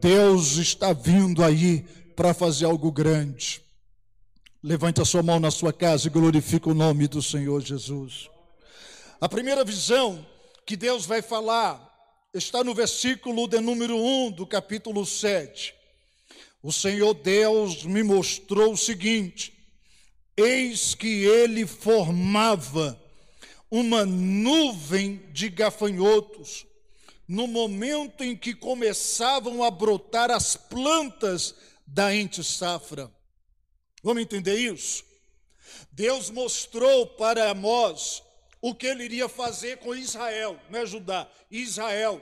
Deus 0.00 0.56
está 0.56 0.92
vindo 0.92 1.42
aí 1.42 1.86
para 2.14 2.34
fazer 2.34 2.66
algo 2.66 2.92
grande. 2.92 3.62
Levante 4.62 5.00
a 5.00 5.06
sua 5.06 5.22
mão 5.22 5.40
na 5.40 5.50
sua 5.50 5.72
casa 5.72 6.06
e 6.06 6.10
glorifique 6.10 6.68
o 6.68 6.74
nome 6.74 7.08
do 7.08 7.22
Senhor 7.22 7.62
Jesus. 7.62 8.28
A 9.18 9.28
primeira 9.28 9.64
visão 9.64 10.26
que 10.66 10.76
Deus 10.76 11.06
vai 11.06 11.22
falar 11.22 11.90
está 12.34 12.62
no 12.62 12.74
versículo 12.74 13.48
de 13.48 13.58
número 13.58 13.96
1 13.96 14.32
do 14.32 14.46
capítulo 14.46 15.06
7. 15.06 15.74
O 16.62 16.70
Senhor 16.70 17.14
Deus 17.14 17.84
me 17.84 18.02
mostrou 18.02 18.74
o 18.74 18.76
seguinte: 18.76 19.59
eis 20.40 20.94
que 20.94 21.24
ele 21.24 21.66
formava 21.66 23.00
uma 23.70 24.04
nuvem 24.04 25.16
de 25.32 25.48
gafanhotos 25.48 26.66
no 27.28 27.46
momento 27.46 28.24
em 28.24 28.36
que 28.36 28.52
começavam 28.52 29.62
a 29.62 29.70
brotar 29.70 30.30
as 30.32 30.56
plantas 30.56 31.54
da 31.86 32.12
ente 32.12 32.42
safra. 32.42 33.08
Vamos 34.02 34.22
entender 34.22 34.56
isso? 34.56 35.04
Deus 35.92 36.28
mostrou 36.28 37.06
para 37.06 37.50
Amós 37.50 38.22
o 38.60 38.74
que 38.74 38.86
ele 38.86 39.04
iria 39.04 39.28
fazer 39.28 39.78
com 39.78 39.94
Israel, 39.94 40.58
não 40.68 40.80
é 40.80 40.86
Judá, 40.86 41.30
Israel. 41.50 42.20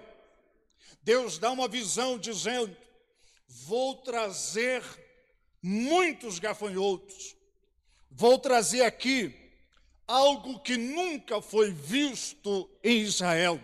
Deus 1.02 1.38
dá 1.38 1.50
uma 1.50 1.68
visão 1.68 2.18
dizendo: 2.18 2.76
Vou 3.48 3.96
trazer 3.96 4.82
muitos 5.62 6.38
gafanhotos, 6.38 7.34
vou 8.18 8.37
trazer 8.37 8.82
aqui 8.82 9.32
algo 10.04 10.58
que 10.58 10.76
nunca 10.76 11.40
foi 11.40 11.70
visto 11.70 12.68
em 12.82 13.02
Israel. 13.02 13.60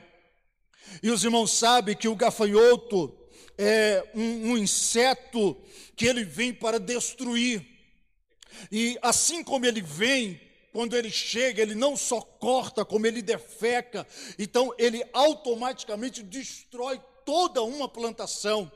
E 1.03 1.11
os 1.11 1.25
irmãos 1.25 1.51
sabem 1.51 1.97
que 1.97 2.07
o 2.07 2.15
gafanhoto 2.15 3.13
é 3.59 4.09
um, 4.15 4.53
um 4.53 4.57
inseto 4.57 5.61
que 5.97 6.07
ele 6.07 6.23
vem 6.23 6.55
para 6.55 6.79
destruir. 6.79 7.67
E 8.71 8.97
assim 9.03 9.43
como 9.43 9.67
ele 9.67 9.83
vem, 9.83 10.41
quando 10.73 10.97
ele 10.97 11.11
chega, 11.11 11.61
ele 11.61 11.75
não 11.75 11.97
só 11.97 12.21
corta, 12.21 12.85
como 12.85 13.09
ele 13.09 13.23
defeca. 13.23 14.07
Então, 14.39 14.73
ele 14.79 15.05
automaticamente 15.13 16.23
destrói 16.23 17.01
toda 17.25 17.61
uma 17.65 17.89
plantação. 17.89 18.71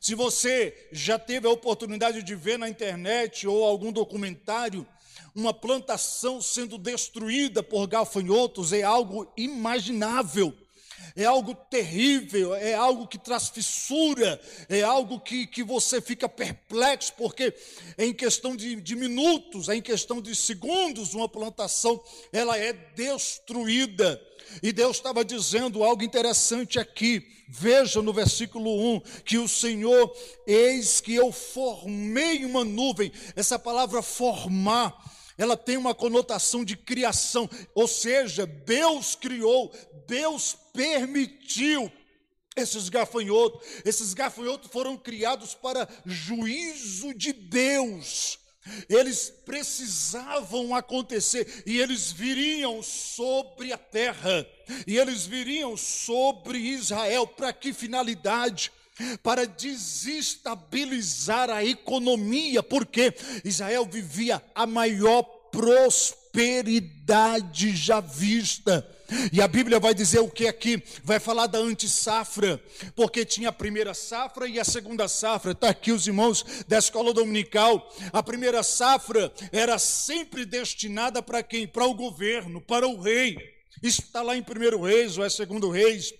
Se 0.00 0.14
você 0.14 0.88
já 0.92 1.18
teve 1.18 1.48
a 1.48 1.50
oportunidade 1.50 2.22
de 2.22 2.34
ver 2.36 2.56
na 2.56 2.68
internet 2.68 3.48
ou 3.48 3.64
algum 3.64 3.90
documentário 3.90 4.86
uma 5.38 5.54
plantação 5.54 6.40
sendo 6.40 6.76
destruída 6.76 7.62
por 7.62 7.86
gafanhotos, 7.86 8.72
é 8.72 8.82
algo 8.82 9.30
imaginável 9.36 10.54
é 11.16 11.24
algo 11.24 11.54
terrível, 11.54 12.54
é 12.54 12.74
algo 12.74 13.06
que 13.06 13.18
traz 13.18 13.48
fissura, 13.48 14.40
é 14.68 14.82
algo 14.82 15.18
que, 15.18 15.46
que 15.46 15.64
você 15.64 16.00
fica 16.00 16.28
perplexo, 16.28 17.12
porque 17.16 17.52
em 17.96 18.12
questão 18.12 18.54
de, 18.54 18.76
de 18.76 18.94
minutos, 18.94 19.68
em 19.68 19.82
questão 19.82 20.22
de 20.22 20.34
segundos, 20.36 21.14
uma 21.14 21.28
plantação 21.28 22.00
ela 22.32 22.56
é 22.56 22.72
destruída. 22.72 24.20
E 24.62 24.72
Deus 24.72 24.96
estava 24.96 25.24
dizendo 25.24 25.82
algo 25.82 26.02
interessante 26.02 26.78
aqui. 26.78 27.26
Veja 27.48 28.00
no 28.00 28.12
versículo 28.12 28.94
1 28.96 29.00
que 29.24 29.38
o 29.38 29.48
Senhor, 29.48 30.14
eis 30.46 31.00
que 31.00 31.14
eu 31.14 31.32
formei 31.32 32.44
uma 32.44 32.64
nuvem. 32.64 33.10
Essa 33.34 33.58
palavra 33.58 34.02
formar 34.02 35.17
ela 35.38 35.56
tem 35.56 35.76
uma 35.76 35.94
conotação 35.94 36.64
de 36.64 36.76
criação, 36.76 37.48
ou 37.74 37.86
seja, 37.86 38.44
Deus 38.44 39.14
criou, 39.14 39.72
Deus 40.06 40.56
permitiu 40.72 41.90
esses 42.56 42.88
gafanhotos. 42.88 43.60
Esses 43.84 44.12
gafanhotos 44.12 44.70
foram 44.70 44.96
criados 44.96 45.54
para 45.54 45.88
juízo 46.04 47.14
de 47.14 47.32
Deus. 47.32 48.38
Eles 48.88 49.30
precisavam 49.46 50.74
acontecer 50.74 51.62
e 51.64 51.78
eles 51.78 52.12
viriam 52.12 52.82
sobre 52.82 53.72
a 53.72 53.78
terra, 53.78 54.46
e 54.86 54.98
eles 54.98 55.24
viriam 55.24 55.76
sobre 55.76 56.58
Israel. 56.58 57.26
Para 57.26 57.52
que 57.52 57.72
finalidade? 57.72 58.70
Para 59.22 59.46
desestabilizar 59.46 61.48
a 61.50 61.64
economia, 61.64 62.62
porque 62.62 63.14
Israel 63.44 63.86
vivia 63.86 64.42
a 64.54 64.66
maior 64.66 65.22
prosperidade 65.50 67.74
já 67.74 68.00
vista. 68.00 68.86
E 69.32 69.40
a 69.40 69.48
Bíblia 69.48 69.80
vai 69.80 69.94
dizer 69.94 70.20
o 70.20 70.28
que 70.28 70.46
aqui? 70.46 70.82
Vai 71.02 71.18
falar 71.18 71.46
da 71.46 71.58
antissafra, 71.58 72.62
porque 72.94 73.24
tinha 73.24 73.48
a 73.48 73.52
primeira 73.52 73.94
safra 73.94 74.46
e 74.46 74.60
a 74.60 74.64
segunda 74.64 75.08
safra. 75.08 75.52
Está 75.52 75.70
aqui 75.70 75.92
os 75.92 76.06
irmãos 76.06 76.44
da 76.68 76.76
escola 76.78 77.14
dominical. 77.14 77.90
A 78.12 78.22
primeira 78.22 78.62
safra 78.62 79.32
era 79.50 79.78
sempre 79.78 80.44
destinada 80.44 81.22
para 81.22 81.42
quem? 81.42 81.66
Para 81.66 81.86
o 81.86 81.94
governo, 81.94 82.60
para 82.60 82.86
o 82.86 83.00
rei. 83.00 83.38
Isso 83.82 84.02
está 84.02 84.20
lá 84.22 84.36
em 84.36 84.42
primeiro 84.42 84.82
reis 84.82 85.16
ou 85.16 85.24
é 85.24 85.30
segundo 85.30 85.70
reis. 85.70 86.12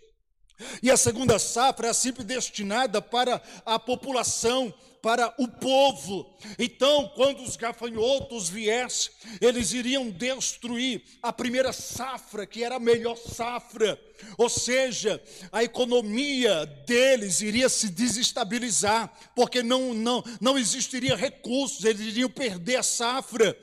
E 0.83 0.91
a 0.91 0.97
segunda 0.97 1.39
safra 1.39 1.89
é 1.89 1.93
sempre 1.93 2.25
destinada 2.25 3.01
para 3.01 3.41
a 3.65 3.79
população, 3.79 4.73
para 5.01 5.33
o 5.39 5.47
povo. 5.47 6.35
Então, 6.59 7.11
quando 7.15 7.43
os 7.43 7.57
gafanhotos 7.57 8.49
viessem, 8.49 9.13
eles 9.41 9.73
iriam 9.73 10.11
destruir 10.11 11.03
a 11.23 11.33
primeira 11.33 11.73
safra, 11.73 12.47
que 12.47 12.65
era 12.65 12.77
a 12.77 12.81
melhor 12.81 13.17
safra. 13.17 13.99
Ou 14.37 14.49
seja, 14.49 15.23
a 15.51 15.63
economia 15.63 16.67
deles 16.87 17.41
iria 17.41 17.69
se 17.69 17.89
desestabilizar, 17.89 19.13
porque 19.35 19.63
não, 19.63 19.95
não, 19.95 20.25
não 20.41 20.59
existiria 20.59 21.17
recursos, 21.17 21.85
eles 21.85 22.01
iriam 22.01 22.31
perder 22.31 22.77
a 22.77 22.83
safra, 22.83 23.57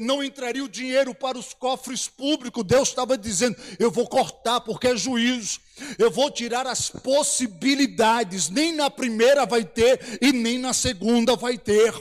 não 0.00 0.22
entraria 0.22 0.64
o 0.64 0.68
dinheiro 0.68 1.14
para 1.14 1.38
os 1.38 1.54
cofres 1.54 2.08
públicos. 2.08 2.64
Deus 2.64 2.88
estava 2.88 3.16
dizendo: 3.16 3.56
Eu 3.78 3.90
vou 3.90 4.06
cortar, 4.06 4.60
porque 4.60 4.88
é 4.88 4.96
juízo. 4.96 5.60
Eu 5.98 6.10
vou 6.10 6.30
tirar 6.30 6.66
as 6.66 6.90
possibilidades, 6.90 8.48
nem 8.48 8.72
na 8.72 8.90
primeira 8.90 9.46
vai 9.46 9.64
ter 9.64 10.18
e 10.20 10.32
nem 10.32 10.58
na 10.58 10.72
segunda 10.72 11.36
vai 11.36 11.58
ter. 11.58 11.92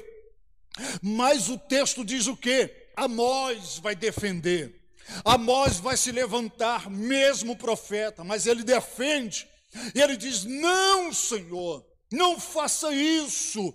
Mas 1.01 1.49
o 1.49 1.57
texto 1.57 2.03
diz 2.03 2.27
o 2.27 2.35
que? 2.35 2.69
Amós 2.95 3.79
vai 3.81 3.95
defender. 3.95 4.80
Amós 5.23 5.77
vai 5.77 5.97
se 5.97 6.11
levantar, 6.11 6.89
mesmo 6.89 7.55
profeta, 7.55 8.23
mas 8.23 8.45
ele 8.45 8.63
defende. 8.63 9.47
E 9.95 10.01
ele 10.01 10.17
diz: 10.17 10.43
Não, 10.43 11.13
Senhor, 11.13 11.85
não 12.11 12.39
faça 12.39 12.93
isso. 12.93 13.73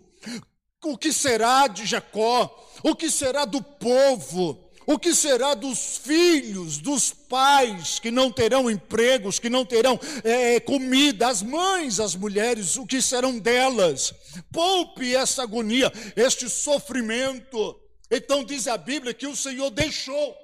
O 0.84 0.96
que 0.96 1.12
será 1.12 1.66
de 1.66 1.84
Jacó? 1.86 2.64
O 2.82 2.94
que 2.94 3.10
será 3.10 3.44
do 3.44 3.62
povo? 3.62 4.66
O 4.86 5.00
que 5.00 5.12
será 5.12 5.52
dos 5.54 5.96
filhos, 5.96 6.78
dos 6.78 7.10
pais 7.10 7.98
que 7.98 8.12
não 8.12 8.30
terão 8.30 8.70
empregos, 8.70 9.40
que 9.40 9.50
não 9.50 9.64
terão 9.64 9.98
é, 10.22 10.60
comida, 10.60 11.26
as 11.26 11.42
mães, 11.42 11.98
as 11.98 12.14
mulheres, 12.14 12.76
o 12.76 12.86
que 12.86 13.02
serão 13.02 13.36
delas? 13.36 14.14
Poupe 14.52 15.12
essa 15.12 15.42
agonia, 15.42 15.92
este 16.14 16.48
sofrimento. 16.48 17.80
Então 18.08 18.44
diz 18.44 18.68
a 18.68 18.76
Bíblia 18.76 19.12
que 19.12 19.26
o 19.26 19.34
Senhor 19.34 19.70
deixou 19.70 20.36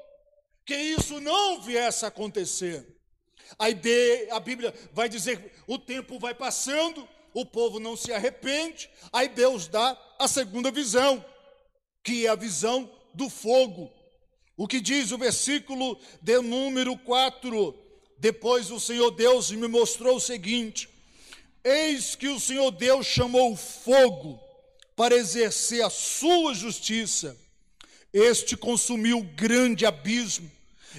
que 0.64 0.74
isso 0.74 1.20
não 1.20 1.60
viesse 1.60 2.04
a 2.04 2.08
acontecer. 2.08 2.86
Aí 3.58 3.78
a 4.30 4.40
Bíblia 4.40 4.74
vai 4.92 5.08
dizer: 5.08 5.52
o 5.66 5.78
tempo 5.78 6.18
vai 6.18 6.34
passando, 6.34 7.08
o 7.34 7.44
povo 7.44 7.78
não 7.78 7.96
se 7.96 8.12
arrepende, 8.12 8.88
aí 9.12 9.28
Deus 9.28 9.66
dá 9.66 9.98
a 10.18 10.28
segunda 10.28 10.70
visão, 10.70 11.24
que 12.02 12.26
é 12.26 12.30
a 12.30 12.34
visão 12.34 12.90
do 13.14 13.28
fogo. 13.28 13.90
O 14.56 14.66
que 14.68 14.80
diz 14.80 15.12
o 15.12 15.18
versículo 15.18 15.98
de 16.20 16.40
número 16.40 16.96
4? 16.96 17.78
Depois 18.18 18.70
o 18.70 18.78
Senhor 18.78 19.10
Deus 19.10 19.50
me 19.50 19.66
mostrou 19.66 20.16
o 20.16 20.20
seguinte: 20.20 20.88
Eis 21.64 22.14
que 22.14 22.28
o 22.28 22.40
Senhor 22.40 22.70
Deus 22.70 23.06
chamou 23.06 23.52
o 23.52 23.56
fogo 23.56 24.40
para 24.94 25.14
exercer 25.14 25.84
a 25.84 25.90
sua 25.90 26.54
justiça 26.54 27.36
este 28.12 28.56
consumiu 28.56 29.22
grande 29.22 29.86
abismo 29.86 30.50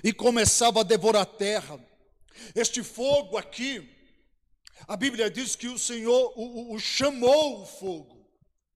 e 0.04 0.12
começava 0.12 0.82
a 0.82 0.84
devorar 0.84 1.22
a 1.22 1.26
terra. 1.26 1.80
Este 2.56 2.82
fogo 2.82 3.38
aqui, 3.38 3.88
a 4.88 4.98
Bíblia 4.98 5.30
diz 5.30 5.56
que 5.56 5.68
o 5.68 5.78
Senhor 5.78 6.34
o, 6.36 6.42
o, 6.42 6.74
o 6.74 6.80
chamou 6.80 7.62
o 7.62 7.66
fogo. 7.66 8.28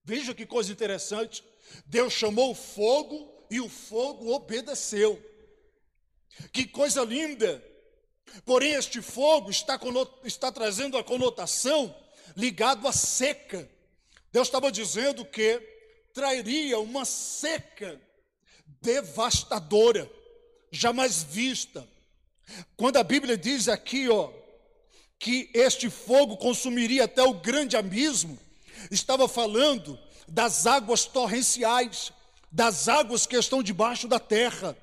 Veja 0.04 0.34
que 0.34 0.46
coisa 0.46 0.72
interessante. 0.72 1.44
Deus 1.84 2.12
chamou 2.12 2.52
o 2.52 2.54
fogo 2.54 3.46
e 3.50 3.60
o 3.60 3.68
fogo 3.68 4.32
obedeceu. 4.32 5.22
Que 6.52 6.66
coisa 6.66 7.02
linda! 7.02 7.64
Porém, 8.44 8.74
este 8.74 9.02
fogo 9.02 9.50
está, 9.50 9.80
está 10.24 10.52
trazendo 10.52 10.96
a 10.96 11.02
conotação 11.02 11.94
ligado 12.36 12.86
à 12.86 12.92
seca. 12.92 13.68
Deus 14.30 14.46
estava 14.46 14.70
dizendo 14.70 15.24
que 15.24 15.58
trairia 16.12 16.78
uma 16.78 17.04
seca 17.04 18.00
devastadora, 18.80 20.10
jamais 20.70 21.22
vista. 21.22 21.86
Quando 22.76 22.96
a 22.96 23.02
Bíblia 23.02 23.36
diz 23.36 23.68
aqui, 23.68 24.08
ó, 24.08 24.30
que 25.18 25.50
este 25.52 25.90
fogo 25.90 26.36
consumiria 26.36 27.04
até 27.04 27.22
o 27.22 27.34
grande 27.34 27.76
abismo, 27.76 28.38
estava 28.90 29.28
falando 29.28 29.98
das 30.26 30.66
águas 30.66 31.04
torrenciais, 31.04 32.12
das 32.50 32.88
águas 32.88 33.26
que 33.26 33.36
estão 33.36 33.62
debaixo 33.62 34.06
da 34.06 34.20
terra. 34.20 34.76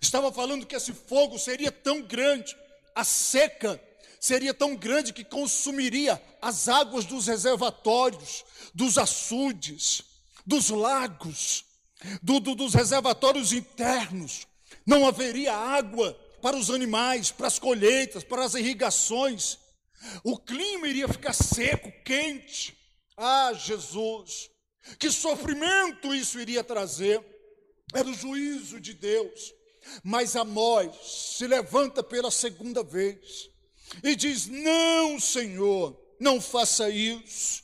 Estava 0.00 0.32
falando 0.32 0.66
que 0.66 0.76
esse 0.76 0.92
fogo 0.92 1.38
seria 1.38 1.70
tão 1.70 2.02
grande, 2.02 2.56
a 2.94 3.04
seca 3.04 3.80
seria 4.20 4.54
tão 4.54 4.76
grande 4.76 5.12
que 5.12 5.24
consumiria 5.24 6.22
as 6.40 6.68
águas 6.68 7.04
dos 7.04 7.26
reservatórios, 7.26 8.44
dos 8.72 8.96
açudes, 8.96 10.02
dos 10.46 10.70
lagos 10.70 11.64
do, 12.22 12.40
do, 12.40 12.54
dos 12.54 12.74
reservatórios 12.74 13.52
internos, 13.52 14.46
não 14.86 15.06
haveria 15.06 15.54
água 15.54 16.12
para 16.40 16.56
os 16.56 16.70
animais, 16.70 17.30
para 17.30 17.46
as 17.46 17.58
colheitas, 17.58 18.24
para 18.24 18.44
as 18.44 18.54
irrigações. 18.54 19.58
O 20.24 20.36
clima 20.36 20.88
iria 20.88 21.08
ficar 21.08 21.32
seco, 21.32 21.92
quente. 22.04 22.76
Ah, 23.16 23.52
Jesus! 23.52 24.50
Que 24.98 25.10
sofrimento 25.10 26.12
isso 26.14 26.40
iria 26.40 26.64
trazer? 26.64 27.24
Era 27.94 28.08
o 28.08 28.14
juízo 28.14 28.80
de 28.80 28.94
Deus. 28.94 29.54
Mas 30.02 30.36
Amós 30.36 30.94
se 31.36 31.46
levanta 31.46 32.02
pela 32.02 32.30
segunda 32.30 32.82
vez 32.82 33.50
e 34.02 34.16
diz: 34.16 34.46
Não, 34.46 35.18
Senhor, 35.20 36.00
não 36.18 36.40
faça 36.40 36.88
isso, 36.88 37.62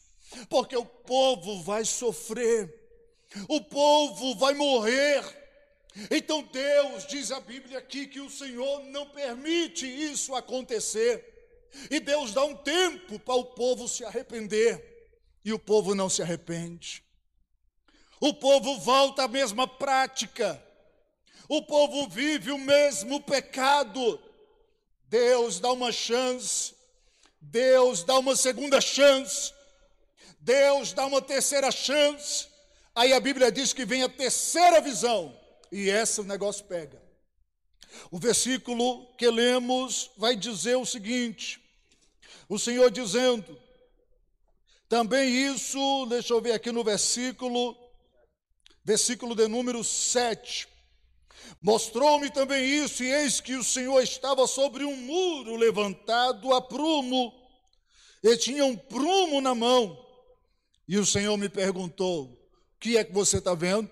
porque 0.48 0.76
o 0.76 0.84
povo 0.84 1.62
vai 1.62 1.84
sofrer, 1.84 2.77
o 3.48 3.60
povo 3.60 4.34
vai 4.36 4.54
morrer. 4.54 5.22
Então 6.10 6.42
Deus 6.42 7.06
diz 7.06 7.30
a 7.30 7.40
Bíblia 7.40 7.78
aqui 7.78 8.06
que 8.06 8.20
o 8.20 8.30
Senhor 8.30 8.84
não 8.84 9.06
permite 9.06 9.86
isso 9.86 10.34
acontecer. 10.34 11.38
E 11.90 12.00
Deus 12.00 12.32
dá 12.32 12.44
um 12.44 12.56
tempo 12.56 13.18
para 13.18 13.34
o 13.34 13.44
povo 13.44 13.88
se 13.88 14.04
arrepender, 14.04 15.10
e 15.44 15.52
o 15.52 15.58
povo 15.58 15.94
não 15.94 16.08
se 16.08 16.22
arrepende. 16.22 17.02
O 18.20 18.34
povo 18.34 18.78
volta 18.78 19.24
à 19.24 19.28
mesma 19.28 19.66
prática, 19.68 20.60
o 21.48 21.62
povo 21.62 22.08
vive 22.08 22.50
o 22.50 22.58
mesmo 22.58 23.20
pecado. 23.20 24.20
Deus 25.08 25.60
dá 25.60 25.70
uma 25.72 25.92
chance, 25.92 26.74
Deus 27.40 28.02
dá 28.02 28.18
uma 28.18 28.36
segunda 28.36 28.80
chance, 28.80 29.52
Deus 30.40 30.92
dá 30.92 31.06
uma 31.06 31.22
terceira 31.22 31.70
chance. 31.70 32.48
Aí 32.98 33.12
a 33.12 33.20
Bíblia 33.20 33.52
diz 33.52 33.72
que 33.72 33.84
vem 33.84 34.02
a 34.02 34.08
terceira 34.08 34.80
visão, 34.80 35.32
e 35.70 35.88
essa 35.88 36.20
o 36.20 36.24
negócio 36.24 36.64
pega. 36.64 37.00
O 38.10 38.18
versículo 38.18 39.06
que 39.14 39.30
lemos 39.30 40.10
vai 40.16 40.34
dizer 40.34 40.74
o 40.76 40.84
seguinte: 40.84 41.62
o 42.48 42.58
Senhor 42.58 42.90
dizendo, 42.90 43.56
também 44.88 45.32
isso, 45.32 46.06
deixa 46.06 46.34
eu 46.34 46.40
ver 46.40 46.50
aqui 46.50 46.72
no 46.72 46.82
versículo, 46.82 47.76
versículo 48.84 49.36
de 49.36 49.46
número 49.46 49.84
7. 49.84 50.66
Mostrou-me 51.62 52.32
também 52.32 52.64
isso, 52.64 53.04
e 53.04 53.12
eis 53.12 53.40
que 53.40 53.54
o 53.54 53.62
Senhor 53.62 54.02
estava 54.02 54.44
sobre 54.48 54.84
um 54.84 54.96
muro 54.96 55.54
levantado 55.54 56.52
a 56.52 56.60
prumo, 56.60 57.32
e 58.24 58.36
tinha 58.36 58.64
um 58.64 58.76
prumo 58.76 59.40
na 59.40 59.54
mão. 59.54 60.04
E 60.88 60.98
o 60.98 61.06
Senhor 61.06 61.36
me 61.36 61.48
perguntou: 61.48 62.37
que 62.78 62.96
é 62.96 63.04
que 63.04 63.12
você 63.12 63.38
está 63.38 63.54
vendo? 63.54 63.90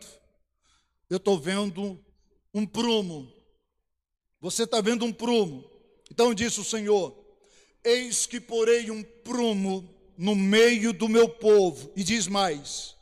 Eu 1.09 1.17
estou 1.19 1.39
vendo 1.39 1.99
um 2.53 2.67
prumo. 2.67 3.33
Você 4.41 4.65
está 4.65 4.81
vendo 4.81 5.05
um 5.05 5.13
prumo. 5.13 5.69
Então 6.11 6.35
disse 6.35 6.61
o 6.61 6.65
Senhor: 6.65 7.17
Eis 7.83 8.27
que 8.27 8.41
porei 8.41 8.91
um 8.91 9.03
prumo 9.03 9.89
no 10.17 10.35
meio 10.35 10.93
do 10.93 11.09
meu 11.09 11.29
povo. 11.29 11.93
E 11.97 12.03
diz 12.03 12.27
mais: 12.27 12.97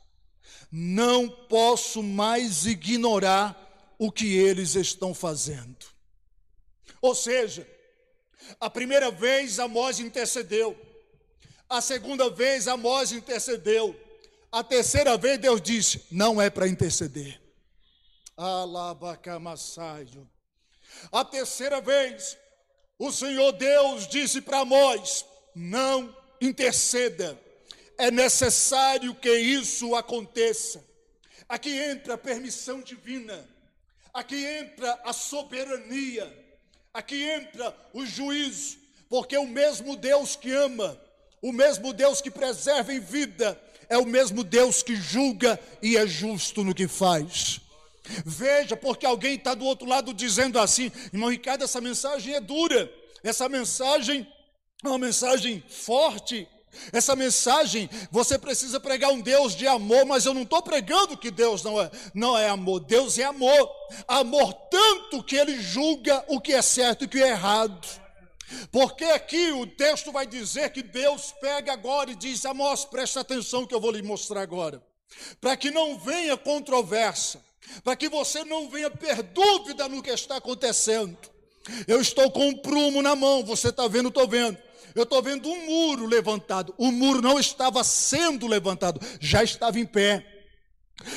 Não 0.71 1.29
posso 1.29 2.03
mais 2.03 2.67
ignorar 2.67 3.61
o 3.99 4.11
que 4.11 4.37
eles 4.37 4.75
estão 4.75 5.15
fazendo. 5.15 5.87
Ou 7.01 7.15
seja, 7.15 7.69
a 8.61 8.71
primeira 8.71 9.11
vez 9.11 9.59
Amós 9.59 10.01
intercedeu, 10.01 10.79
a 11.69 11.81
segunda 11.81 12.31
vez 12.31 12.67
Amós 12.67 13.13
intercedeu, 13.13 13.99
a 14.55 14.63
terceira 14.63 15.19
vez 15.19 15.37
Deus 15.39 15.61
disse: 15.61 16.07
Não 16.13 16.41
é 16.41 16.49
para 16.49 16.69
interceder. 16.69 17.41
Alabacamasaio. 18.37 20.31
A 21.11 21.25
terceira 21.25 21.81
vez, 21.81 22.39
o 22.97 23.11
Senhor 23.11 23.51
Deus 23.51 24.07
disse 24.07 24.41
para 24.41 24.61
Amós: 24.61 25.27
Não 25.57 26.17
interceda, 26.41 27.37
é 27.99 28.13
necessário 28.13 29.13
que 29.17 29.29
isso 29.37 29.97
aconteça. 29.97 30.85
Aqui 31.49 31.77
entra 31.77 32.15
a 32.15 32.19
permissão 32.19 32.81
divina, 32.81 33.45
aqui 34.13 34.47
entra 34.47 35.01
a 35.05 35.13
soberania, 35.13 36.33
aqui 36.93 37.25
entra 37.29 37.77
o 37.93 38.07
juízo, 38.07 38.79
porque 39.09 39.37
o 39.37 39.49
mesmo 39.49 39.97
Deus 39.97 40.37
que 40.37 40.53
ama, 40.53 40.97
o 41.43 41.51
mesmo 41.51 41.93
Deus 41.93 42.21
que 42.21 42.31
preserva 42.31 42.95
em 42.95 43.01
vida, 43.01 43.61
é 43.89 43.99
o 43.99 44.07
mesmo 44.07 44.43
Deus 44.45 44.83
que 44.83 44.97
julga 44.97 45.59
e 45.83 45.97
é 45.97 46.07
justo 46.07 46.63
no 46.65 46.75
que 46.75 46.89
faz. 46.89 47.61
Veja, 48.25 48.77
porque 48.77 49.07
alguém 49.07 49.35
está 49.35 49.55
do 49.55 49.65
outro 49.65 49.89
lado 49.89 50.13
dizendo 50.13 50.59
assim, 50.59 50.93
irmão 51.13 51.31
Ricardo, 51.31 51.65
essa 51.65 51.81
mensagem 51.81 52.35
é 52.35 52.41
dura, 52.41 52.93
essa 53.23 53.49
mensagem 53.49 54.27
é 54.85 54.89
uma 54.89 54.99
mensagem 54.99 55.63
forte. 55.69 56.47
Essa 56.93 57.15
mensagem, 57.15 57.89
você 58.11 58.37
precisa 58.37 58.81
pregar 58.81 59.13
um 59.13 59.21
Deus 59.21 59.55
de 59.55 59.67
amor, 59.67 60.05
mas 60.05 60.27
eu 60.27 60.35
não 60.35 60.43
estou 60.43 60.61
pregando 60.61 61.17
que 61.17 61.31
Deus 61.31 61.63
não 61.63 61.81
é, 61.81 61.91
não 62.13 62.37
é 62.37 62.49
amor. 62.49 62.81
Deus 62.81 63.17
é 63.17 63.23
amor. 63.23 63.71
Amor 64.09 64.53
tanto 64.71 65.23
que 65.23 65.37
ele 65.37 65.63
julga 65.63 66.25
o 66.27 66.41
que 66.41 66.53
é 66.53 66.61
certo 66.61 67.03
e 67.03 67.05
o 67.05 67.09
que 67.09 67.23
é 67.23 67.29
errado. 67.29 68.04
Porque 68.71 69.05
aqui 69.05 69.53
o 69.53 69.67
texto 69.67 70.13
vai 70.13 70.27
dizer 70.27 70.71
que 70.71 70.83
Deus 70.83 71.33
pega 71.41 71.73
agora 71.73 72.11
e 72.11 72.17
diz: 72.17 72.45
Amós, 72.45 72.85
presta 72.85 73.21
atenção 73.21 73.67
que 73.67 73.75
eu 73.75 73.81
vou 73.81 73.91
lhe 73.91 74.03
mostrar 74.03 74.43
agora. 74.43 74.83
Para 75.41 75.57
que 75.57 75.71
não 75.71 75.99
venha 75.99 76.37
controvérsia, 76.37 77.41
para 77.83 77.97
que 77.97 78.09
você 78.09 78.45
não 78.45 78.69
venha 78.69 78.91
ter 78.91 79.23
dúvida 79.23 79.89
no 79.89 80.03
que 80.03 80.11
está 80.11 80.37
acontecendo. 80.37 81.17
Eu 81.87 82.01
estou 82.01 82.31
com 82.31 82.49
um 82.49 82.57
prumo 82.57 83.01
na 83.01 83.17
mão, 83.17 83.45
você 83.45 83.69
está 83.69 83.89
vendo, 83.89 84.09
estou 84.09 84.29
vendo. 84.29 84.59
Eu 84.95 85.03
estou 85.03 85.23
vendo 85.23 85.49
um 85.49 85.67
muro 85.67 86.07
levantado. 86.07 86.75
O 86.79 86.93
muro 86.93 87.21
não 87.21 87.39
estava 87.39 87.83
sendo 87.83 88.47
levantado, 88.47 89.01
já 89.19 89.43
estava 89.43 89.79
em 89.79 89.87
pé. 89.87 90.25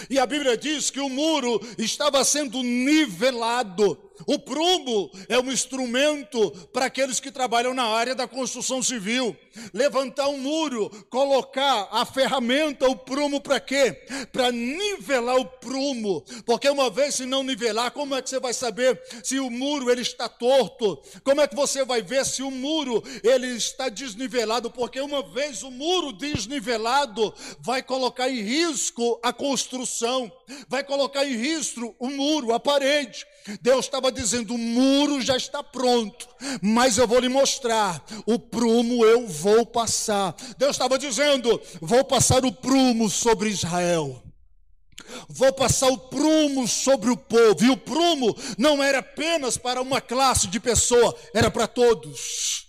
E 0.09 0.17
a 0.17 0.25
Bíblia 0.25 0.57
diz 0.57 0.89
que 0.89 0.99
o 0.99 1.09
muro 1.09 1.61
estava 1.77 2.23
sendo 2.23 2.63
nivelado. 2.63 4.06
O 4.25 4.39
prumo 4.39 5.11
é 5.29 5.37
um 5.37 5.51
instrumento 5.51 6.51
para 6.73 6.85
aqueles 6.85 7.19
que 7.19 7.31
trabalham 7.31 7.73
na 7.73 7.85
área 7.85 8.15
da 8.15 8.27
construção 8.27 8.81
civil. 8.81 9.35
Levantar 9.73 10.27
um 10.29 10.37
muro, 10.37 10.89
colocar 11.09 11.87
a 11.91 12.05
ferramenta, 12.05 12.87
o 12.87 12.95
prumo, 12.95 13.41
para 13.41 13.59
quê? 13.59 13.93
Para 14.31 14.51
nivelar 14.51 15.37
o 15.37 15.45
prumo. 15.45 16.23
Porque 16.45 16.69
uma 16.69 16.89
vez 16.89 17.15
se 17.15 17.25
não 17.25 17.43
nivelar, 17.43 17.91
como 17.91 18.15
é 18.15 18.21
que 18.21 18.29
você 18.29 18.39
vai 18.39 18.53
saber 18.53 18.99
se 19.23 19.39
o 19.39 19.49
muro 19.49 19.91
ele 19.91 20.01
está 20.01 20.27
torto? 20.27 21.01
Como 21.23 21.41
é 21.41 21.47
que 21.47 21.55
você 21.55 21.83
vai 21.83 22.01
ver 22.01 22.25
se 22.25 22.41
o 22.41 22.51
muro 22.51 23.03
ele 23.23 23.47
está 23.47 23.89
desnivelado? 23.89 24.71
Porque 24.71 24.99
uma 24.99 25.21
vez 25.21 25.63
o 25.63 25.71
muro 25.71 26.11
desnivelado 26.11 27.33
vai 27.59 27.81
colocar 27.83 28.29
em 28.29 28.41
risco 28.41 29.19
a 29.23 29.33
construção, 29.33 30.31
vai 30.67 30.83
colocar 30.83 31.25
em 31.25 31.35
risco 31.35 31.95
o 31.99 32.09
muro, 32.09 32.53
a 32.53 32.59
parede. 32.59 33.25
Deus 33.61 33.85
estava 33.85 34.11
dizendo: 34.11 34.53
o 34.53 34.57
muro 34.57 35.21
já 35.21 35.37
está 35.37 35.63
pronto, 35.63 36.27
mas 36.61 36.97
eu 36.97 37.07
vou 37.07 37.19
lhe 37.19 37.29
mostrar, 37.29 38.03
o 38.25 38.37
prumo 38.37 39.05
eu 39.05 39.27
vou 39.27 39.65
passar. 39.65 40.35
Deus 40.57 40.71
estava 40.71 40.97
dizendo: 40.97 41.61
vou 41.81 42.03
passar 42.03 42.45
o 42.45 42.51
prumo 42.51 43.09
sobre 43.09 43.49
Israel. 43.49 44.23
Vou 45.29 45.53
passar 45.53 45.87
o 45.87 45.97
prumo 45.97 46.67
sobre 46.67 47.09
o 47.09 47.15
povo, 47.15 47.63
e 47.63 47.69
o 47.69 47.77
prumo 47.77 48.35
não 48.57 48.83
era 48.83 48.99
apenas 48.99 49.55
para 49.55 49.81
uma 49.81 50.01
classe 50.01 50.47
de 50.47 50.59
pessoa, 50.59 51.15
era 51.33 51.49
para 51.49 51.67
todos 51.67 52.67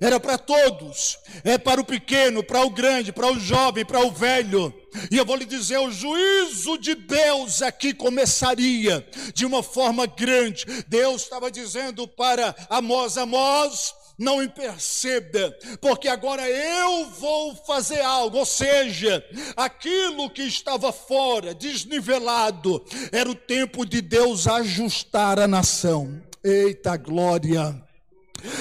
era 0.00 0.20
para 0.20 0.38
todos, 0.38 1.18
é 1.42 1.58
para 1.58 1.80
o 1.80 1.84
pequeno, 1.84 2.42
para 2.42 2.62
o 2.62 2.70
grande, 2.70 3.12
para 3.12 3.32
o 3.32 3.40
jovem, 3.40 3.84
para 3.84 4.00
o 4.00 4.10
velho. 4.10 4.72
E 5.10 5.16
eu 5.16 5.24
vou 5.24 5.36
lhe 5.36 5.44
dizer: 5.44 5.78
o 5.78 5.90
juízo 5.90 6.78
de 6.78 6.94
Deus 6.94 7.62
aqui 7.62 7.92
começaria 7.92 9.06
de 9.34 9.44
uma 9.44 9.62
forma 9.62 10.06
grande. 10.06 10.64
Deus 10.86 11.22
estava 11.22 11.50
dizendo 11.50 12.06
para 12.06 12.54
Amós: 12.68 13.16
Amós, 13.16 13.94
não 14.18 14.46
perceba, 14.48 15.56
porque 15.80 16.08
agora 16.08 16.48
eu 16.48 17.06
vou 17.10 17.54
fazer 17.54 18.00
algo, 18.00 18.38
ou 18.38 18.46
seja, 18.46 19.24
aquilo 19.56 20.28
que 20.28 20.42
estava 20.42 20.92
fora, 20.92 21.54
desnivelado, 21.54 22.84
era 23.12 23.30
o 23.30 23.34
tempo 23.34 23.86
de 23.86 24.00
Deus 24.00 24.48
ajustar 24.48 25.38
a 25.38 25.46
nação. 25.46 26.20
Eita 26.42 26.96
glória! 26.96 27.87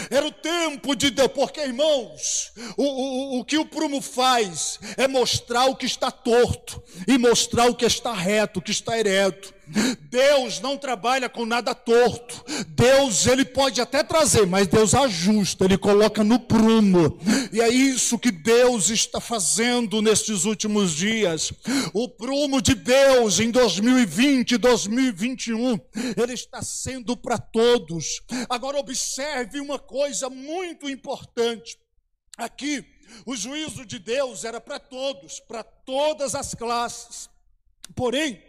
Era 0.10 0.26
o 0.26 0.32
tempo 0.32 0.96
de 0.96 1.12
Deus, 1.12 1.32
porque 1.34 1.62
irmãos, 1.62 2.52
o, 2.76 2.84
o, 2.84 3.40
o 3.40 3.46
que 3.46 3.58
o 3.58 3.66
prumo 3.66 4.02
faz 4.02 4.80
é 4.98 5.08
mostrar 5.08 5.66
o 5.66 5.76
que 5.76 5.86
está 5.86 6.10
torto 6.10 6.82
e 7.08 7.18
mostrar 7.18 7.70
o 7.70 7.76
que 7.76 7.86
está 7.86 8.14
reto, 8.14 8.60
o 8.60 8.62
que 8.62 8.72
está 8.72 8.98
ereto. 8.98 9.54
Deus 10.10 10.60
não 10.60 10.78
trabalha 10.78 11.30
com 11.30 11.46
nada 11.46 11.76
torto. 11.76 12.44
Deus, 12.70 13.26
ele 13.26 13.44
pode 13.44 13.82
até 13.82 14.04
trazer, 14.04 14.46
mas 14.46 14.68
Deus 14.68 14.94
ajusta, 14.94 15.66
ele 15.66 15.78
coloca 15.78 16.24
no 16.24 16.40
prumo. 16.40 17.20
E 17.52 17.62
é 17.62 17.70
isso 17.70 18.18
que 18.18 18.32
Deus 18.32 18.90
está 18.90 19.20
fazendo 19.20 20.02
nestes 20.02 20.46
últimos 20.46 20.96
dias. 20.96 21.52
O 21.94 22.08
prumo 22.08 22.62
de 22.62 22.74
Deus 22.74 23.40
em 23.40 23.52
2020, 23.52 24.58
2021, 24.58 25.80
ele 26.16 26.34
está 26.34 26.62
sendo 26.62 27.16
para 27.18 27.38
todos. 27.38 28.22
Agora 28.50 28.78
observe 28.78 29.60
uma 29.60 29.80
coisa 29.80 30.30
muito 30.30 30.90
importante. 30.90 31.78
Aqui 32.38 32.86
o 33.26 33.36
juízo 33.36 33.86
de 33.86 34.00
Deus 34.00 34.44
era 34.44 34.60
para 34.60 34.80
todos, 34.80 35.40
para 35.40 35.64
todas 35.64 36.36
as 36.36 36.54
classes. 36.54 37.30
Porém, 37.96 38.42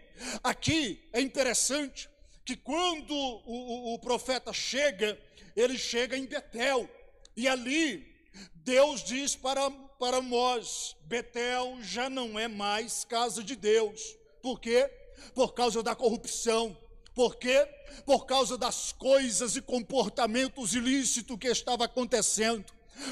aqui 0.42 1.09
é 1.12 1.20
interessante 1.20 2.09
que 2.44 2.57
quando 2.57 3.12
o, 3.12 3.92
o, 3.92 3.94
o 3.94 3.98
profeta 3.98 4.52
chega, 4.52 5.18
ele 5.54 5.76
chega 5.76 6.16
em 6.16 6.24
Betel, 6.24 6.88
e 7.37 7.46
ali 7.46 8.09
Deus 8.54 9.02
diz 9.04 9.37
para, 9.37 9.70
para 9.98 10.20
nós: 10.20 10.96
Betel 11.02 11.78
já 11.83 12.09
não 12.09 12.38
é 12.38 12.48
mais 12.48 13.04
casa 13.04 13.42
de 13.42 13.54
Deus. 13.54 14.16
Por 14.42 14.61
quê? 14.61 14.90
Por 15.35 15.54
causa 15.54 15.83
da 15.83 15.94
corrupção. 15.94 16.76
Por 17.14 17.37
quê? 17.37 17.68
Por 18.07 18.26
causa 18.26 18.57
das 18.57 18.92
coisas 18.92 19.57
e 19.57 19.61
comportamentos 19.61 20.74
ilícitos 20.74 21.37
que 21.38 21.48
estava 21.48 21.85
acontecendo. 21.85 22.64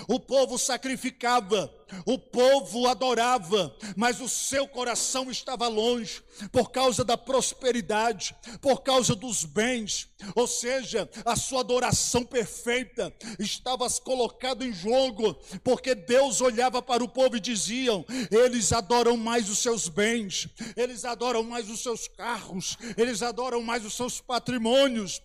O 0.09 0.18
povo 0.18 0.59
sacrificava, 0.59 1.72
o 2.05 2.18
povo 2.18 2.87
adorava, 2.87 3.75
mas 3.96 4.20
o 4.20 4.29
seu 4.29 4.66
coração 4.66 5.31
estava 5.31 5.68
longe, 5.68 6.22
por 6.51 6.70
causa 6.70 7.05
da 7.05 7.16
prosperidade, 7.16 8.35
por 8.61 8.83
causa 8.83 9.14
dos 9.14 9.44
bens, 9.44 10.09
ou 10.35 10.46
seja, 10.46 11.09
a 11.25 11.37
sua 11.37 11.61
adoração 11.61 12.25
perfeita 12.25 13.14
estava 13.38 13.88
colocada 14.01 14.64
em 14.64 14.72
jogo, 14.72 15.35
porque 15.62 15.94
Deus 15.94 16.40
olhava 16.40 16.83
para 16.83 17.05
o 17.05 17.09
povo 17.09 17.37
e 17.37 17.40
diziam: 17.40 18.05
eles 18.31 18.72
adoram 18.72 19.16
mais 19.16 19.49
os 19.49 19.59
seus 19.59 19.88
bens, 19.88 20.49
eles 20.77 21.05
adoram 21.05 21.42
mais 21.42 21.70
os 21.70 21.83
seus 21.83 22.09
carros, 22.09 22.77
eles 22.96 23.22
adoram 23.22 23.62
mais 23.62 23.85
os 23.85 23.94
seus 23.94 24.20
patrimônios, 24.20 25.22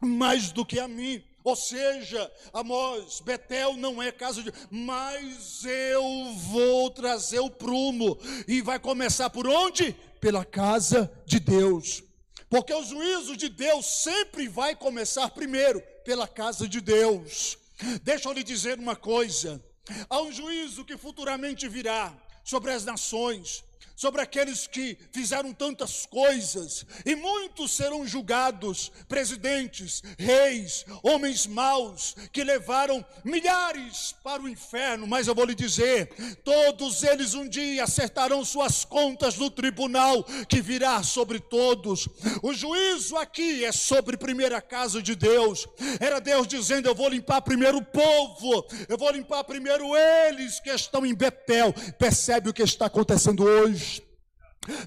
mais 0.00 0.52
do 0.52 0.64
que 0.64 0.78
a 0.78 0.88
mim. 0.88 1.22
Ou 1.44 1.56
seja, 1.56 2.30
Amós, 2.52 3.20
Betel 3.20 3.74
não 3.76 4.02
é 4.02 4.12
casa 4.12 4.42
de. 4.42 4.52
Mas 4.70 5.64
eu 5.64 6.34
vou 6.34 6.90
trazer 6.90 7.40
o 7.40 7.50
prumo. 7.50 8.18
E 8.46 8.60
vai 8.60 8.78
começar 8.78 9.30
por 9.30 9.46
onde? 9.46 9.92
Pela 10.20 10.44
casa 10.44 11.10
de 11.24 11.40
Deus. 11.40 12.02
Porque 12.50 12.72
o 12.72 12.82
juízo 12.82 13.36
de 13.36 13.48
Deus 13.48 13.86
sempre 14.02 14.48
vai 14.48 14.74
começar 14.74 15.28
primeiro 15.30 15.82
pela 16.04 16.26
casa 16.26 16.66
de 16.66 16.80
Deus. 16.80 17.58
Deixa 18.02 18.28
eu 18.28 18.32
lhe 18.32 18.42
dizer 18.42 18.78
uma 18.78 18.96
coisa: 18.96 19.62
há 20.08 20.20
um 20.20 20.32
juízo 20.32 20.84
que 20.84 20.96
futuramente 20.96 21.68
virá 21.68 22.14
sobre 22.42 22.72
as 22.72 22.84
nações, 22.84 23.62
sobre 23.98 24.22
aqueles 24.22 24.68
que 24.68 24.96
fizeram 25.10 25.52
tantas 25.52 26.06
coisas, 26.06 26.86
e 27.04 27.16
muitos 27.16 27.72
serão 27.72 28.06
julgados, 28.06 28.92
presidentes, 29.08 30.04
reis, 30.16 30.86
homens 31.02 31.48
maus, 31.48 32.14
que 32.32 32.44
levaram 32.44 33.04
milhares 33.24 34.14
para 34.22 34.40
o 34.40 34.48
inferno, 34.48 35.04
mas 35.04 35.26
eu 35.26 35.34
vou 35.34 35.44
lhe 35.44 35.54
dizer, 35.54 36.10
todos 36.44 37.02
eles 37.02 37.34
um 37.34 37.48
dia 37.48 37.82
acertarão 37.82 38.44
suas 38.44 38.84
contas 38.84 39.36
no 39.36 39.50
tribunal 39.50 40.22
que 40.48 40.62
virá 40.62 41.02
sobre 41.02 41.40
todos. 41.40 42.08
O 42.40 42.54
juízo 42.54 43.16
aqui 43.16 43.64
é 43.64 43.72
sobre 43.72 44.16
primeira 44.16 44.62
casa 44.62 45.02
de 45.02 45.16
Deus. 45.16 45.66
Era 45.98 46.20
Deus 46.20 46.46
dizendo: 46.46 46.88
Eu 46.88 46.94
vou 46.94 47.08
limpar 47.08 47.40
primeiro 47.42 47.78
o 47.78 47.84
povo, 47.84 48.64
eu 48.88 48.96
vou 48.96 49.10
limpar 49.10 49.42
primeiro 49.42 49.96
eles 49.96 50.60
que 50.60 50.70
estão 50.70 51.04
em 51.04 51.14
Betel. 51.14 51.74
Percebe 51.98 52.50
o 52.50 52.54
que 52.54 52.62
está 52.62 52.86
acontecendo 52.86 53.42
hoje? 53.42 53.87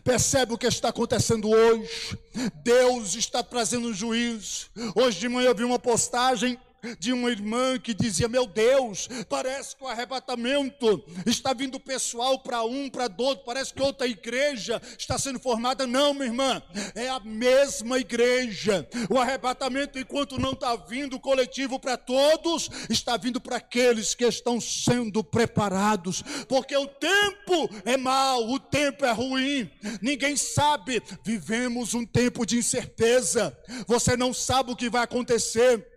Percebe 0.03 0.53
o 0.53 0.57
que 0.57 0.67
está 0.67 0.89
acontecendo 0.89 1.49
hoje? 1.49 2.17
Deus 2.63 3.15
está 3.15 3.41
trazendo 3.43 3.87
um 3.87 3.93
juízo. 3.93 4.67
Hoje 4.95 5.19
de 5.19 5.29
manhã 5.29 5.47
eu 5.49 5.55
vi 5.55 5.63
uma 5.63 5.79
postagem 5.79 6.59
de 6.99 7.13
uma 7.13 7.31
irmã 7.31 7.77
que 7.79 7.93
dizia: 7.93 8.27
Meu 8.27 8.45
Deus, 8.45 9.07
parece 9.29 9.75
que 9.75 9.83
o 9.83 9.87
arrebatamento 9.87 11.03
está 11.25 11.53
vindo 11.53 11.79
pessoal 11.79 12.39
para 12.39 12.63
um, 12.63 12.89
para 12.89 13.09
outro, 13.17 13.45
parece 13.45 13.73
que 13.73 13.81
outra 13.81 14.07
igreja 14.07 14.81
está 14.97 15.17
sendo 15.17 15.39
formada. 15.39 15.85
Não, 15.85 16.13
minha 16.13 16.25
irmã, 16.25 16.61
é 16.95 17.09
a 17.09 17.19
mesma 17.19 17.99
igreja. 17.99 18.87
O 19.09 19.19
arrebatamento, 19.19 19.99
enquanto 19.99 20.39
não 20.39 20.51
está 20.51 20.75
vindo 20.75 21.19
coletivo 21.19 21.79
para 21.79 21.97
todos, 21.97 22.69
está 22.89 23.17
vindo 23.17 23.39
para 23.39 23.57
aqueles 23.57 24.15
que 24.15 24.25
estão 24.25 24.59
sendo 24.59 25.23
preparados, 25.23 26.23
porque 26.47 26.75
o 26.75 26.87
tempo 26.87 27.69
é 27.85 27.97
mau, 27.97 28.49
o 28.49 28.59
tempo 28.59 29.05
é 29.05 29.11
ruim, 29.11 29.69
ninguém 30.01 30.35
sabe. 30.35 31.01
Vivemos 31.23 31.93
um 31.93 32.05
tempo 32.05 32.45
de 32.45 32.57
incerteza, 32.57 33.57
você 33.87 34.17
não 34.17 34.33
sabe 34.33 34.71
o 34.71 34.75
que 34.75 34.89
vai 34.89 35.03
acontecer 35.03 35.91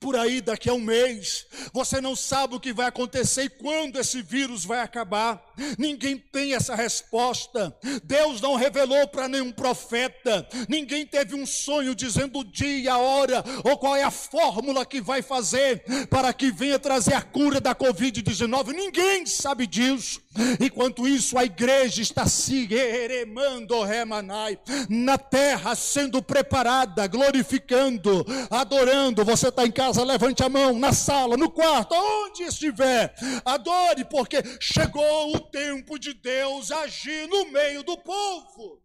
por 0.00 0.16
aí 0.16 0.40
daqui 0.40 0.68
a 0.68 0.74
um 0.74 0.80
mês. 0.80 1.46
Você 1.72 2.00
não 2.00 2.14
sabe 2.14 2.54
o 2.54 2.60
que 2.60 2.72
vai 2.72 2.86
acontecer 2.86 3.44
e 3.44 3.48
quando 3.48 3.98
esse 3.98 4.22
vírus 4.22 4.64
vai 4.64 4.80
acabar. 4.80 5.42
Ninguém 5.78 6.16
tem 6.16 6.54
essa 6.54 6.74
resposta. 6.74 7.76
Deus 8.04 8.40
não 8.40 8.54
revelou 8.54 9.06
para 9.08 9.28
nenhum 9.28 9.52
profeta. 9.52 10.48
Ninguém 10.68 11.06
teve 11.06 11.34
um 11.34 11.46
sonho 11.46 11.94
dizendo 11.94 12.40
o 12.40 12.44
dia, 12.44 12.94
a 12.94 12.98
hora 12.98 13.44
ou 13.64 13.76
qual 13.76 13.96
é 13.96 14.02
a 14.02 14.10
fórmula 14.10 14.86
que 14.86 15.00
vai 15.00 15.22
fazer 15.22 15.82
para 16.08 16.32
que 16.32 16.50
venha 16.50 16.78
trazer 16.78 17.14
a 17.14 17.22
cura 17.22 17.60
da 17.60 17.74
Covid-19. 17.74 18.72
Ninguém 18.72 19.26
sabe 19.26 19.66
disso. 19.66 20.20
Enquanto 20.60 21.06
isso, 21.06 21.36
a 21.36 21.44
igreja 21.44 22.00
está 22.00 22.26
se 22.26 22.72
eremando, 22.72 23.82
remanai, 23.82 24.58
na 24.88 25.18
terra 25.18 25.74
sendo 25.74 26.22
preparada, 26.22 27.06
glorificando, 27.06 28.24
adorando. 28.50 29.24
Você 29.24 29.48
está 29.48 29.66
em 29.66 29.72
casa, 29.72 30.04
levante 30.04 30.42
a 30.42 30.48
mão, 30.48 30.78
na 30.78 30.92
sala, 30.92 31.36
no 31.36 31.50
quarto, 31.50 31.94
onde 31.94 32.44
estiver, 32.44 33.14
adore, 33.44 34.04
porque 34.04 34.38
chegou 34.60 35.34
o 35.34 35.40
tempo 35.40 35.98
de 35.98 36.14
Deus 36.14 36.70
agir 36.70 37.28
no 37.28 37.50
meio 37.50 37.82
do 37.82 37.96
povo. 37.98 38.82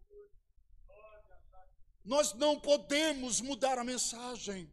Nós 2.04 2.34
não 2.34 2.58
podemos 2.60 3.40
mudar 3.40 3.78
a 3.78 3.84
mensagem, 3.84 4.70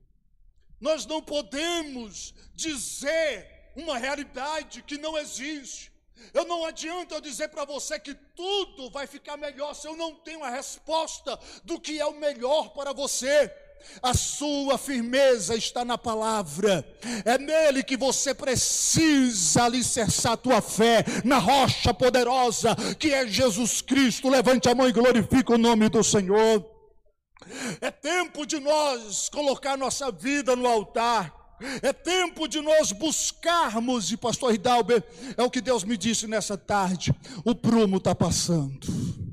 nós 0.80 1.06
não 1.06 1.22
podemos 1.22 2.34
dizer 2.54 3.48
uma 3.76 3.98
realidade 3.98 4.82
que 4.82 4.98
não 4.98 5.17
existe. 5.17 5.90
Eu 6.34 6.46
não 6.46 6.66
adianta 6.66 7.16
eu 7.16 7.22
dizer 7.22 7.50
para 7.50 7.66
você 7.66 8.00
que 8.00 8.14
tudo 8.14 8.90
vai 8.90 9.08
ficar 9.08 9.38
melhor 9.38 9.74
se 9.74 9.88
eu 9.88 9.96
não 9.96 10.16
tenho 10.16 10.44
a 10.44 10.50
resposta 10.50 11.38
do 11.64 11.80
que 11.80 12.00
é 12.00 12.06
o 12.06 12.20
melhor 12.20 12.70
para 12.70 12.94
você. 12.94 13.52
A 14.02 14.14
sua 14.14 14.78
firmeza 14.78 15.56
está 15.56 15.84
na 15.84 15.98
palavra. 15.98 16.86
É 17.26 17.38
nele 17.38 17.84
que 17.84 17.98
você 17.98 18.34
precisa 18.34 19.64
alicerçar 19.64 20.34
a 20.34 20.38
tua 20.38 20.62
fé, 20.62 21.04
na 21.24 21.38
rocha 21.38 21.94
poderosa 21.94 22.76
que 23.00 23.14
é 23.14 23.28
Jesus 23.28 23.82
Cristo. 23.82 24.30
Levante 24.30 24.70
a 24.70 24.76
mão 24.76 24.88
e 24.88 24.94
glorifique 24.94 25.52
o 25.52 25.58
nome 25.58 25.90
do 25.90 26.04
Senhor. 26.04 26.66
É 27.82 27.90
tempo 27.90 28.46
de 28.46 28.60
nós 28.60 29.30
colocar 29.30 29.78
nossa 29.78 30.12
vida 30.12 30.56
no 30.56 30.68
altar. 30.68 31.40
É 31.82 31.93
tempo 31.93 32.47
de 32.47 32.62
nós 32.62 32.91
buscarmos, 32.91 34.12
e 34.12 34.17
pastor 34.17 34.54
Hidalber, 34.54 35.04
é 35.38 35.43
o 35.43 35.50
que 35.50 35.62
Deus 35.62 35.84
me 35.84 35.97
disse 35.97 36.28
nessa 36.28 36.58
tarde: 36.58 37.13
o 37.43 37.54
prumo 37.54 37.97
está 37.97 38.15
passando. 38.15 39.31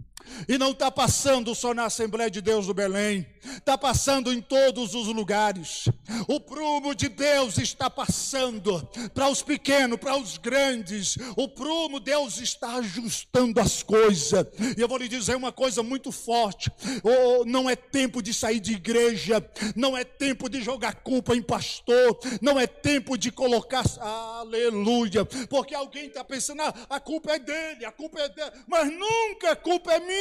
E 0.48 0.58
não 0.58 0.70
está 0.70 0.90
passando 0.90 1.54
só 1.54 1.74
na 1.74 1.86
Assembleia 1.86 2.30
de 2.30 2.40
Deus 2.40 2.66
do 2.66 2.74
Belém, 2.74 3.26
está 3.56 3.76
passando 3.76 4.32
em 4.32 4.40
todos 4.40 4.94
os 4.94 5.08
lugares. 5.08 5.88
O 6.26 6.40
prumo 6.40 6.94
de 6.94 7.08
Deus 7.08 7.58
está 7.58 7.90
passando 7.90 8.86
para 9.14 9.28
os 9.28 9.42
pequenos, 9.42 9.98
para 9.98 10.16
os 10.16 10.38
grandes. 10.38 11.16
O 11.36 11.48
prumo, 11.48 12.00
Deus 12.00 12.38
está 12.38 12.76
ajustando 12.76 13.60
as 13.60 13.82
coisas. 13.82 14.46
E 14.76 14.80
eu 14.80 14.88
vou 14.88 14.98
lhe 14.98 15.08
dizer 15.08 15.36
uma 15.36 15.52
coisa 15.52 15.82
muito 15.82 16.12
forte: 16.12 16.70
oh, 17.02 17.44
não 17.44 17.68
é 17.68 17.76
tempo 17.76 18.22
de 18.22 18.32
sair 18.32 18.60
de 18.60 18.72
igreja, 18.72 19.44
não 19.74 19.96
é 19.96 20.04
tempo 20.04 20.48
de 20.48 20.60
jogar 20.60 20.96
culpa 20.96 21.34
em 21.34 21.42
pastor, 21.42 22.18
não 22.40 22.58
é 22.58 22.66
tempo 22.66 23.16
de 23.16 23.30
colocar, 23.30 23.84
aleluia, 24.00 25.24
porque 25.24 25.74
alguém 25.74 26.06
está 26.06 26.24
pensando, 26.24 26.62
ah, 26.62 26.74
a 26.90 27.00
culpa 27.00 27.32
é 27.32 27.38
dele, 27.38 27.84
a 27.84 27.92
culpa 27.92 28.20
é 28.20 28.28
dele, 28.28 28.50
mas 28.66 28.90
nunca 28.90 29.52
a 29.52 29.56
culpa 29.56 29.92
é 29.92 30.00
minha. 30.00 30.17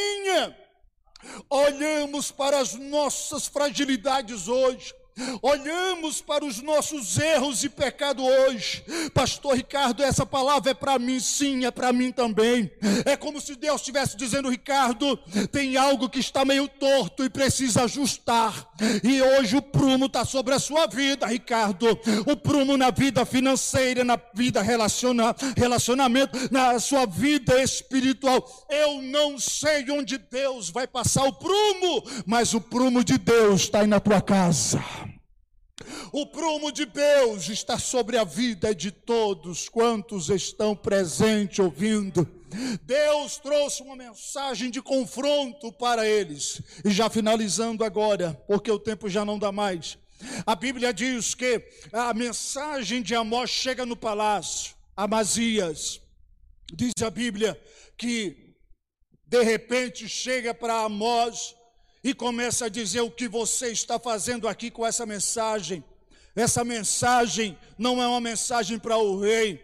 Olhamos 1.49 2.31
para 2.31 2.59
as 2.59 2.73
nossas 2.73 3.47
fragilidades 3.47 4.47
hoje, 4.47 4.93
Olhamos 5.41 6.21
para 6.21 6.45
os 6.45 6.61
nossos 6.61 7.17
erros 7.17 7.63
e 7.63 7.69
pecado 7.69 8.23
hoje. 8.23 8.83
Pastor 9.13 9.55
Ricardo, 9.55 10.03
essa 10.03 10.25
palavra 10.25 10.71
é 10.71 10.73
para 10.73 10.99
mim, 10.99 11.19
sim, 11.19 11.65
é 11.65 11.71
para 11.71 11.91
mim 11.91 12.11
também. 12.11 12.71
É 13.05 13.15
como 13.15 13.41
se 13.41 13.55
Deus 13.55 13.81
estivesse 13.81 14.15
dizendo, 14.15 14.49
Ricardo, 14.49 15.17
tem 15.51 15.77
algo 15.77 16.09
que 16.09 16.19
está 16.19 16.45
meio 16.45 16.67
torto 16.67 17.23
e 17.23 17.29
precisa 17.29 17.83
ajustar. 17.83 18.67
E 19.03 19.21
hoje 19.21 19.57
o 19.57 19.61
prumo 19.61 20.05
está 20.05 20.23
sobre 20.25 20.53
a 20.53 20.59
sua 20.59 20.87
vida, 20.87 21.25
Ricardo. 21.25 21.87
O 22.25 22.35
prumo 22.35 22.77
na 22.77 22.91
vida 22.91 23.25
financeira, 23.25 24.03
na 24.03 24.19
vida 24.33 24.61
relaciona, 24.61 25.35
relacionamento, 25.55 26.37
na 26.51 26.79
sua 26.79 27.05
vida 27.05 27.61
espiritual. 27.61 28.45
Eu 28.69 29.01
não 29.01 29.39
sei 29.39 29.89
onde 29.91 30.17
Deus 30.17 30.69
vai 30.69 30.87
passar 30.87 31.23
o 31.23 31.33
prumo, 31.33 32.03
mas 32.25 32.53
o 32.53 32.61
prumo 32.61 33.03
de 33.03 33.17
Deus 33.17 33.61
está 33.61 33.81
aí 33.81 33.87
na 33.87 33.99
tua 33.99 34.21
casa. 34.21 34.83
O 36.11 36.25
prumo 36.25 36.71
de 36.71 36.85
Deus 36.85 37.49
está 37.49 37.77
sobre 37.77 38.17
a 38.17 38.23
vida 38.23 38.73
de 38.73 38.91
todos 38.91 39.69
quantos 39.69 40.29
estão 40.29 40.75
presentes 40.75 41.59
ouvindo. 41.59 42.27
Deus 42.83 43.37
trouxe 43.37 43.83
uma 43.83 43.95
mensagem 43.95 44.71
de 44.71 44.81
confronto 44.81 45.71
para 45.71 46.07
eles. 46.07 46.61
E 46.83 46.89
já 46.89 47.09
finalizando 47.09 47.83
agora, 47.83 48.33
porque 48.47 48.71
o 48.71 48.79
tempo 48.79 49.09
já 49.09 49.25
não 49.25 49.37
dá 49.37 49.51
mais. 49.51 49.97
A 50.45 50.55
Bíblia 50.55 50.93
diz 50.93 51.35
que 51.35 51.61
a 51.91 52.13
mensagem 52.13 53.01
de 53.01 53.13
Amós 53.13 53.49
chega 53.49 53.85
no 53.85 53.95
palácio, 53.95 54.75
Amazias. 54.95 56.01
Diz 56.73 56.93
a 57.03 57.09
Bíblia 57.09 57.59
que 57.97 58.55
de 59.25 59.43
repente 59.43 60.07
chega 60.07 60.53
para 60.53 60.81
Amós 60.81 61.55
e 62.03 62.13
começa 62.13 62.65
a 62.65 62.69
dizer 62.69 63.01
o 63.01 63.11
que 63.11 63.27
você 63.27 63.71
está 63.71 63.99
fazendo 63.99 64.47
aqui 64.47 64.69
com 64.69 64.85
essa 64.85 65.05
mensagem. 65.05 65.83
Essa 66.35 66.63
mensagem 66.63 67.57
não 67.77 68.01
é 68.01 68.07
uma 68.07 68.21
mensagem 68.21 68.77
para 68.77 68.97
o 68.97 69.19
rei. 69.19 69.59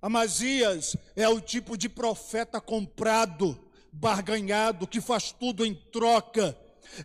Amazias 0.00 0.96
é 1.16 1.28
o 1.28 1.40
tipo 1.40 1.76
de 1.76 1.88
profeta 1.88 2.60
comprado, 2.60 3.58
barganhado, 3.90 4.86
que 4.86 5.00
faz 5.00 5.32
tudo 5.32 5.64
em 5.64 5.74
troca. 5.74 6.56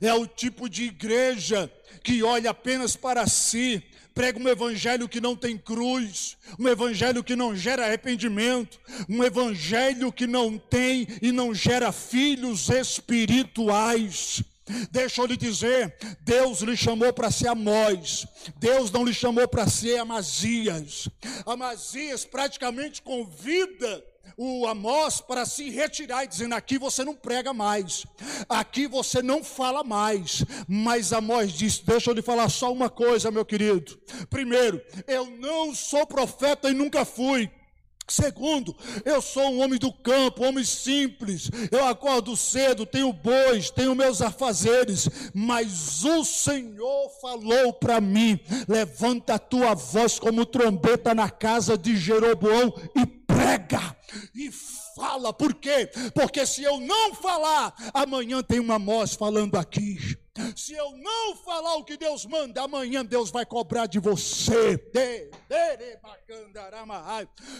É 0.02 0.14
o 0.14 0.28
tipo 0.28 0.70
de 0.70 0.84
igreja 0.84 1.72
que 2.04 2.22
olha 2.22 2.50
apenas 2.50 2.96
para 2.96 3.26
si, 3.28 3.84
prega 4.14 4.40
um 4.40 4.48
evangelho 4.48 5.10
que 5.10 5.20
não 5.20 5.36
tem 5.36 5.58
cruz, 5.58 6.38
um 6.60 6.68
evangelho 6.68 7.24
que 7.24 7.36
não 7.36 7.56
gera 7.56 7.86
arrependimento, 7.86 8.80
um 9.10 9.24
evangelho 9.24 10.12
que 10.12 10.28
não 10.28 10.58
tem 10.58 11.08
e 11.22 11.32
não 11.32 11.54
gera 11.54 11.92
filhos 11.92 12.70
espirituais. 12.70 14.44
Deixa 14.92 15.22
eu 15.22 15.26
lhe 15.26 15.36
dizer, 15.36 15.96
Deus 16.22 16.62
lhe 16.62 16.78
chamou 16.78 17.12
para 17.12 17.30
ser 17.30 17.50
Amós, 17.50 18.26
Deus 18.58 18.92
não 18.92 19.04
lhe 19.04 19.14
chamou 19.14 19.48
para 19.48 19.68
ser 19.68 19.98
Amazias. 19.98 21.10
Amazias 21.46 22.24
praticamente 22.24 23.02
convida 23.02 24.04
o 24.38 24.66
Amós 24.66 25.22
para 25.22 25.46
se 25.46 25.70
retirar, 25.70 26.26
dizendo: 26.26 26.56
aqui 26.56 26.78
você 26.78 27.04
não 27.04 27.14
prega 27.14 27.54
mais, 27.54 28.06
aqui 28.48 28.88
você 28.88 29.22
não 29.22 29.44
fala 29.44 29.84
mais. 29.84 30.44
Mas 30.68 31.14
Amós 31.14 31.52
disse: 31.52 31.86
deixa 31.86 32.10
eu 32.10 32.16
lhe 32.16 32.22
falar 32.22 32.50
só 32.50 32.72
uma 32.72 32.90
coisa, 32.90 33.32
meu 33.32 33.46
querido. 33.46 34.00
Primeiro, 34.30 34.82
eu 35.08 35.26
não 35.26 35.76
sou 35.76 36.06
profeta 36.06 36.70
e 36.70 36.74
nunca 36.74 37.06
fui. 37.06 37.50
Segundo, 38.08 38.76
eu 39.06 39.22
sou 39.22 39.50
um 39.50 39.62
homem 39.62 39.80
do 39.80 39.92
campo, 39.92 40.44
um 40.44 40.50
homem 40.50 40.64
simples. 40.64 41.50
Eu 41.72 41.86
acordo 41.86 42.36
cedo, 42.36 42.86
tenho 42.86 43.14
bois, 43.14 43.70
tenho 43.70 43.96
meus 43.96 44.22
afazeres, 44.22 45.10
mas 45.34 46.04
o 46.04 46.24
Senhor 46.26 47.10
falou 47.22 47.74
para 47.74 48.02
mim: 48.02 48.40
levanta 48.68 49.36
a 49.36 49.40
tua 49.40 49.74
voz 49.74 50.20
como 50.20 50.46
trombeta 50.46 51.16
na 51.16 51.30
casa 51.30 51.78
de 51.78 51.96
Jeroboão 51.96 52.74
e 52.96 53.06
prega 53.06 53.96
e 54.36 54.52
fala. 54.96 55.34
Por 55.34 55.54
quê? 55.56 55.90
Porque 56.14 56.46
se 56.46 56.64
eu 56.64 56.80
não 56.80 57.16
falar, 57.16 57.74
amanhã 57.94 58.44
tem 58.44 58.60
uma 58.60 58.78
voz 58.78 59.14
falando 59.14 59.56
aqui. 59.56 60.18
Se 60.56 60.74
eu 60.74 60.98
não 60.98 61.36
falar 61.36 61.76
o 61.76 61.84
que 61.84 61.96
Deus 61.96 62.26
manda, 62.26 62.64
amanhã 62.64 63.06
Deus 63.06 63.30
vai 63.30 63.46
cobrar 63.46 63.86
de 63.86 64.00
você. 64.00 64.80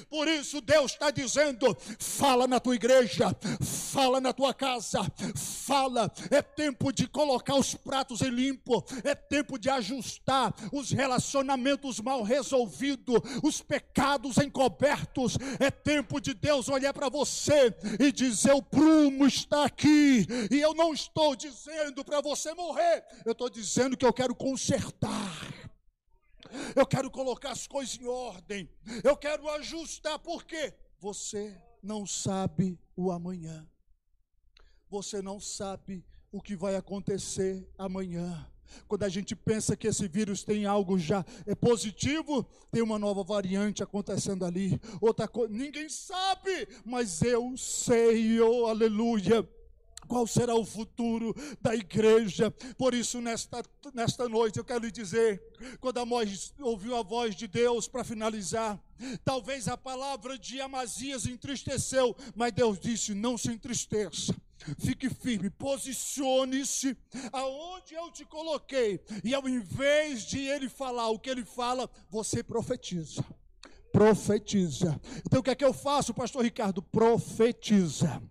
Por 0.10 0.28
isso 0.28 0.60
Deus 0.60 0.94
está 0.94 1.12
dizendo: 1.12 1.78
fala 2.00 2.48
na 2.48 2.60
tua 2.60 2.74
igreja, 2.74 3.36
fala 3.62 4.20
na 4.20 4.34
tua 4.34 4.56
casa, 4.56 5.02
fala. 5.36 6.12
É 6.32 6.42
tempo 6.42 6.92
de 6.92 7.08
colocar 7.08 7.56
os 7.56 7.76
pratos 7.76 8.22
em 8.22 8.30
limpo, 8.30 8.84
é 9.04 9.14
tempo 9.14 9.60
de 9.60 9.70
ajustar 9.70 10.52
os 10.72 10.90
relacionamentos 10.90 12.00
mal 12.00 12.24
resolvidos, 12.24 13.22
os 13.44 13.62
pecados 13.62 14.38
encobertos. 14.40 15.38
É 15.60 15.70
tempo 15.70 16.20
de 16.20 16.34
Deus 16.34 16.70
olhar 16.70 16.94
para 16.94 17.08
você 17.08 17.72
e 18.00 18.12
dizer: 18.12 18.54
o 18.54 18.64
prumo 18.64 19.28
está 19.28 19.66
aqui, 19.66 20.26
e 20.50 20.60
eu 20.60 20.74
não 20.74 20.92
estou 20.92 21.36
dizendo 21.36 22.04
para 22.04 22.20
você 22.20 22.52
morrer 22.56 22.63
morrer. 22.64 23.04
Eu 23.26 23.34
estou 23.34 23.50
dizendo 23.50 23.98
que 23.98 24.06
eu 24.06 24.14
quero 24.14 24.36
consertar. 24.36 25.54
Eu 26.76 26.86
quero 26.86 27.10
colocar 27.10 27.52
as 27.52 27.68
coisas 27.68 28.00
em 28.00 28.08
ordem. 28.08 28.70
Eu 29.04 29.18
quero 29.18 29.50
ajustar. 29.52 30.20
Por 30.20 30.44
quê? 30.46 30.74
Você 31.00 31.56
não 31.82 32.06
sabe 32.06 32.80
o 32.96 33.12
amanhã. 33.12 33.68
Você 34.90 35.22
não 35.22 35.40
sabe 35.40 36.06
o 36.32 36.42
que 36.42 36.56
vai 36.56 36.76
acontecer 36.76 37.68
amanhã. 37.78 38.48
Quando 38.88 39.04
a 39.04 39.10
gente 39.10 39.36
pensa 39.36 39.76
que 39.76 39.88
esse 39.88 40.08
vírus 40.08 40.44
tem 40.44 40.66
algo 40.66 40.98
já 40.98 41.24
é 41.46 41.54
positivo, 41.54 42.44
tem 42.72 42.82
uma 42.82 42.98
nova 42.98 43.24
variante 43.24 43.84
acontecendo 43.84 44.46
ali. 44.46 44.80
Outra 45.00 45.28
coisa, 45.28 45.54
ninguém 45.54 45.90
sabe, 45.90 46.68
mas 46.84 47.22
eu 47.22 47.56
sei, 47.56 48.40
oh 48.40 48.66
aleluia 48.68 49.48
qual 50.08 50.28
será 50.28 50.56
o 50.56 50.66
futuro 50.66 51.36
da 51.62 51.76
igreja. 51.76 52.52
Por 52.78 52.94
isso, 52.94 53.22
nesta, 53.22 53.64
nesta 53.94 54.28
noite, 54.28 54.58
eu 54.58 54.66
quero 54.66 54.86
lhe 54.86 54.92
dizer: 54.92 55.42
quando 55.80 56.00
Amós 56.00 56.54
ouviu 56.60 56.96
a 56.96 57.04
voz 57.04 57.36
de 57.36 57.48
Deus 57.48 57.88
para 57.88 58.04
finalizar, 58.04 58.82
talvez 59.24 59.68
a 59.68 59.78
palavra 59.78 60.38
de 60.38 60.62
Amazias 60.62 61.26
entristeceu, 61.26 62.16
mas 62.36 62.52
Deus 62.52 62.80
disse: 62.80 63.14
não 63.14 63.38
se 63.38 63.50
entristeça. 63.50 64.36
Fique 64.80 65.10
firme, 65.10 65.50
posicione-se 65.50 66.96
aonde 67.34 67.96
eu 67.96 68.10
te 68.10 68.24
coloquei, 68.24 69.02
e 69.22 69.34
ao 69.34 69.48
invés 69.50 70.24
de 70.24 70.40
ele 70.40 70.70
falar 70.70 71.10
o 71.10 71.20
que 71.20 71.30
ele 71.30 71.44
fala, 71.44 71.90
você 72.10 72.42
profetiza. 72.42 73.26
Profetiza. 73.92 75.00
Então 75.26 75.42
o 75.42 75.44
que 75.44 75.50
é 75.50 75.56
que 75.56 75.66
eu 75.66 75.74
faço, 75.74 76.14
pastor 76.14 76.44
Ricardo? 76.44 76.82
Profetiza 76.82 78.22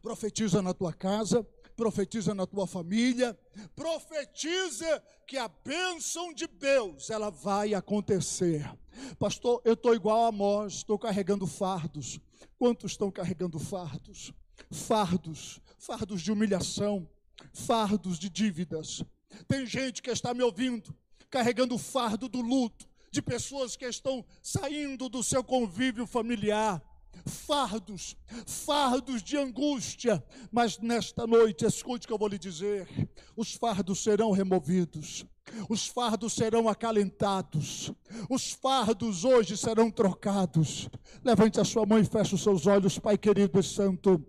profetiza 0.00 0.62
na 0.62 0.72
tua 0.72 0.92
casa, 0.92 1.46
profetiza 1.76 2.34
na 2.34 2.46
tua 2.46 2.66
família, 2.66 3.38
profetiza 3.74 5.02
que 5.26 5.36
a 5.36 5.48
bênção 5.48 6.32
de 6.32 6.46
Deus 6.46 7.10
ela 7.10 7.30
vai 7.30 7.74
acontecer. 7.74 8.70
Pastor, 9.18 9.60
eu 9.64 9.74
estou 9.74 9.94
igual 9.94 10.24
a 10.24 10.28
Amós, 10.28 10.74
estou 10.74 10.98
carregando 10.98 11.46
fardos. 11.46 12.20
Quantos 12.58 12.92
estão 12.92 13.10
carregando 13.10 13.58
fardos? 13.58 14.32
Fardos, 14.70 15.60
fardos 15.78 16.22
de 16.22 16.30
humilhação, 16.30 17.08
fardos 17.52 18.18
de 18.18 18.30
dívidas. 18.30 19.02
Tem 19.48 19.66
gente 19.66 20.00
que 20.00 20.10
está 20.10 20.32
me 20.32 20.42
ouvindo, 20.42 20.94
carregando 21.28 21.74
o 21.74 21.78
fardo 21.78 22.28
do 22.28 22.40
luto, 22.40 22.86
de 23.10 23.20
pessoas 23.20 23.76
que 23.76 23.84
estão 23.84 24.24
saindo 24.42 25.08
do 25.08 25.22
seu 25.22 25.42
convívio 25.42 26.06
familiar 26.06 26.82
fardos, 27.26 28.16
fardos 28.46 29.22
de 29.22 29.36
angústia, 29.36 30.22
mas 30.50 30.78
nesta 30.78 31.26
noite, 31.26 31.64
escute 31.64 32.04
o 32.04 32.08
que 32.08 32.12
eu 32.12 32.18
vou 32.18 32.28
lhe 32.28 32.38
dizer: 32.38 32.88
os 33.36 33.54
fardos 33.54 34.02
serão 34.02 34.30
removidos, 34.30 35.24
os 35.68 35.86
fardos 35.86 36.32
serão 36.32 36.68
acalentados, 36.68 37.92
os 38.28 38.52
fardos 38.52 39.24
hoje 39.24 39.56
serão 39.56 39.90
trocados. 39.90 40.88
Levante 41.22 41.60
a 41.60 41.64
sua 41.64 41.86
mão 41.86 41.98
e 41.98 42.04
feche 42.04 42.34
os 42.34 42.42
seus 42.42 42.66
olhos, 42.66 42.98
Pai 42.98 43.18
querido 43.18 43.58
e 43.58 43.62
santo. 43.62 44.24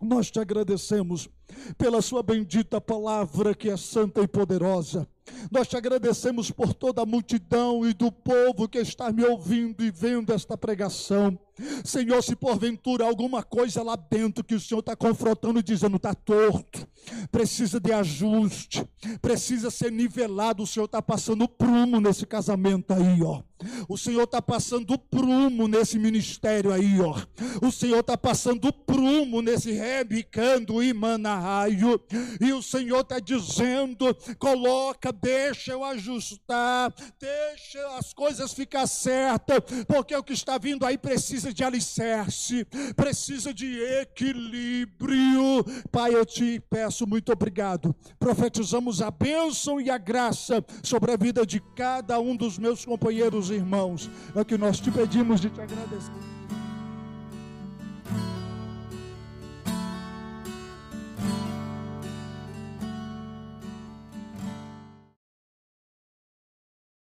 Nós 0.00 0.30
te 0.30 0.38
agradecemos 0.38 1.28
pela 1.76 2.00
Sua 2.00 2.22
bendita 2.22 2.80
palavra 2.80 3.54
que 3.54 3.68
é 3.68 3.76
santa 3.76 4.20
e 4.20 4.28
poderosa. 4.28 5.08
Nós 5.50 5.66
te 5.66 5.76
agradecemos 5.76 6.50
por 6.50 6.72
toda 6.72 7.02
a 7.02 7.06
multidão 7.06 7.86
e 7.86 7.92
do 7.92 8.10
povo 8.12 8.68
que 8.68 8.78
está 8.78 9.10
me 9.12 9.24
ouvindo 9.24 9.82
e 9.82 9.90
vendo 9.90 10.32
esta 10.32 10.56
pregação. 10.56 11.38
Senhor, 11.84 12.22
se 12.22 12.36
porventura 12.36 13.04
alguma 13.04 13.42
coisa 13.42 13.82
lá 13.82 13.96
dentro 13.96 14.44
que 14.44 14.54
o 14.54 14.60
Senhor 14.60 14.80
está 14.80 14.94
confrontando 14.94 15.62
dizendo 15.62 15.96
está 15.96 16.14
torto, 16.14 16.86
precisa 17.30 17.80
de 17.80 17.92
ajuste, 17.92 18.88
precisa 19.20 19.70
ser 19.70 19.90
nivelado, 19.92 20.62
o 20.62 20.66
Senhor 20.66 20.86
está 20.86 21.02
passando 21.02 21.48
prumo 21.48 22.00
nesse 22.00 22.26
casamento 22.26 22.92
aí, 22.92 23.22
ó. 23.22 23.42
O 23.88 23.98
Senhor 23.98 24.22
está 24.22 24.40
passando 24.40 24.96
prumo 24.96 25.66
nesse 25.66 25.98
ministério 25.98 26.72
aí, 26.72 27.00
ó. 27.00 27.16
O 27.60 27.72
Senhor 27.72 28.00
está 28.00 28.16
passando 28.16 28.72
prumo 28.72 29.42
nesse 29.42 29.72
rebicando 29.72 30.82
e 30.82 30.92
manarraio. 30.92 32.00
E 32.40 32.52
o 32.52 32.62
Senhor 32.62 33.00
está 33.00 33.18
dizendo: 33.18 34.16
coloca, 34.38 35.12
deixa 35.12 35.72
eu 35.72 35.82
ajustar, 35.84 36.94
deixa 37.18 37.96
as 37.98 38.12
coisas 38.12 38.52
ficar 38.52 38.86
certas, 38.86 39.58
porque 39.88 40.14
o 40.14 40.22
que 40.22 40.32
está 40.32 40.56
vindo 40.56 40.86
aí 40.86 40.96
precisa 40.96 41.47
precisa 41.48 41.54
de 41.54 41.64
alicerce, 41.64 42.66
precisa 42.94 43.54
de 43.54 43.80
equilíbrio. 44.00 45.64
Pai, 45.90 46.14
eu 46.14 46.24
te 46.24 46.60
peço 46.68 47.06
muito 47.06 47.32
obrigado. 47.32 47.94
Profetizamos 48.18 49.00
a 49.00 49.10
bênção 49.10 49.80
e 49.80 49.90
a 49.90 49.98
graça 49.98 50.64
sobre 50.82 51.12
a 51.12 51.16
vida 51.16 51.46
de 51.46 51.60
cada 51.74 52.20
um 52.20 52.36
dos 52.36 52.58
meus 52.58 52.84
companheiros 52.84 53.50
e 53.50 53.54
irmãos. 53.54 54.10
É 54.34 54.40
o 54.40 54.44
que 54.44 54.58
nós 54.58 54.80
te 54.80 54.90
pedimos 54.90 55.40
de 55.40 55.50
te 55.50 55.60
agradecer. 55.60 56.37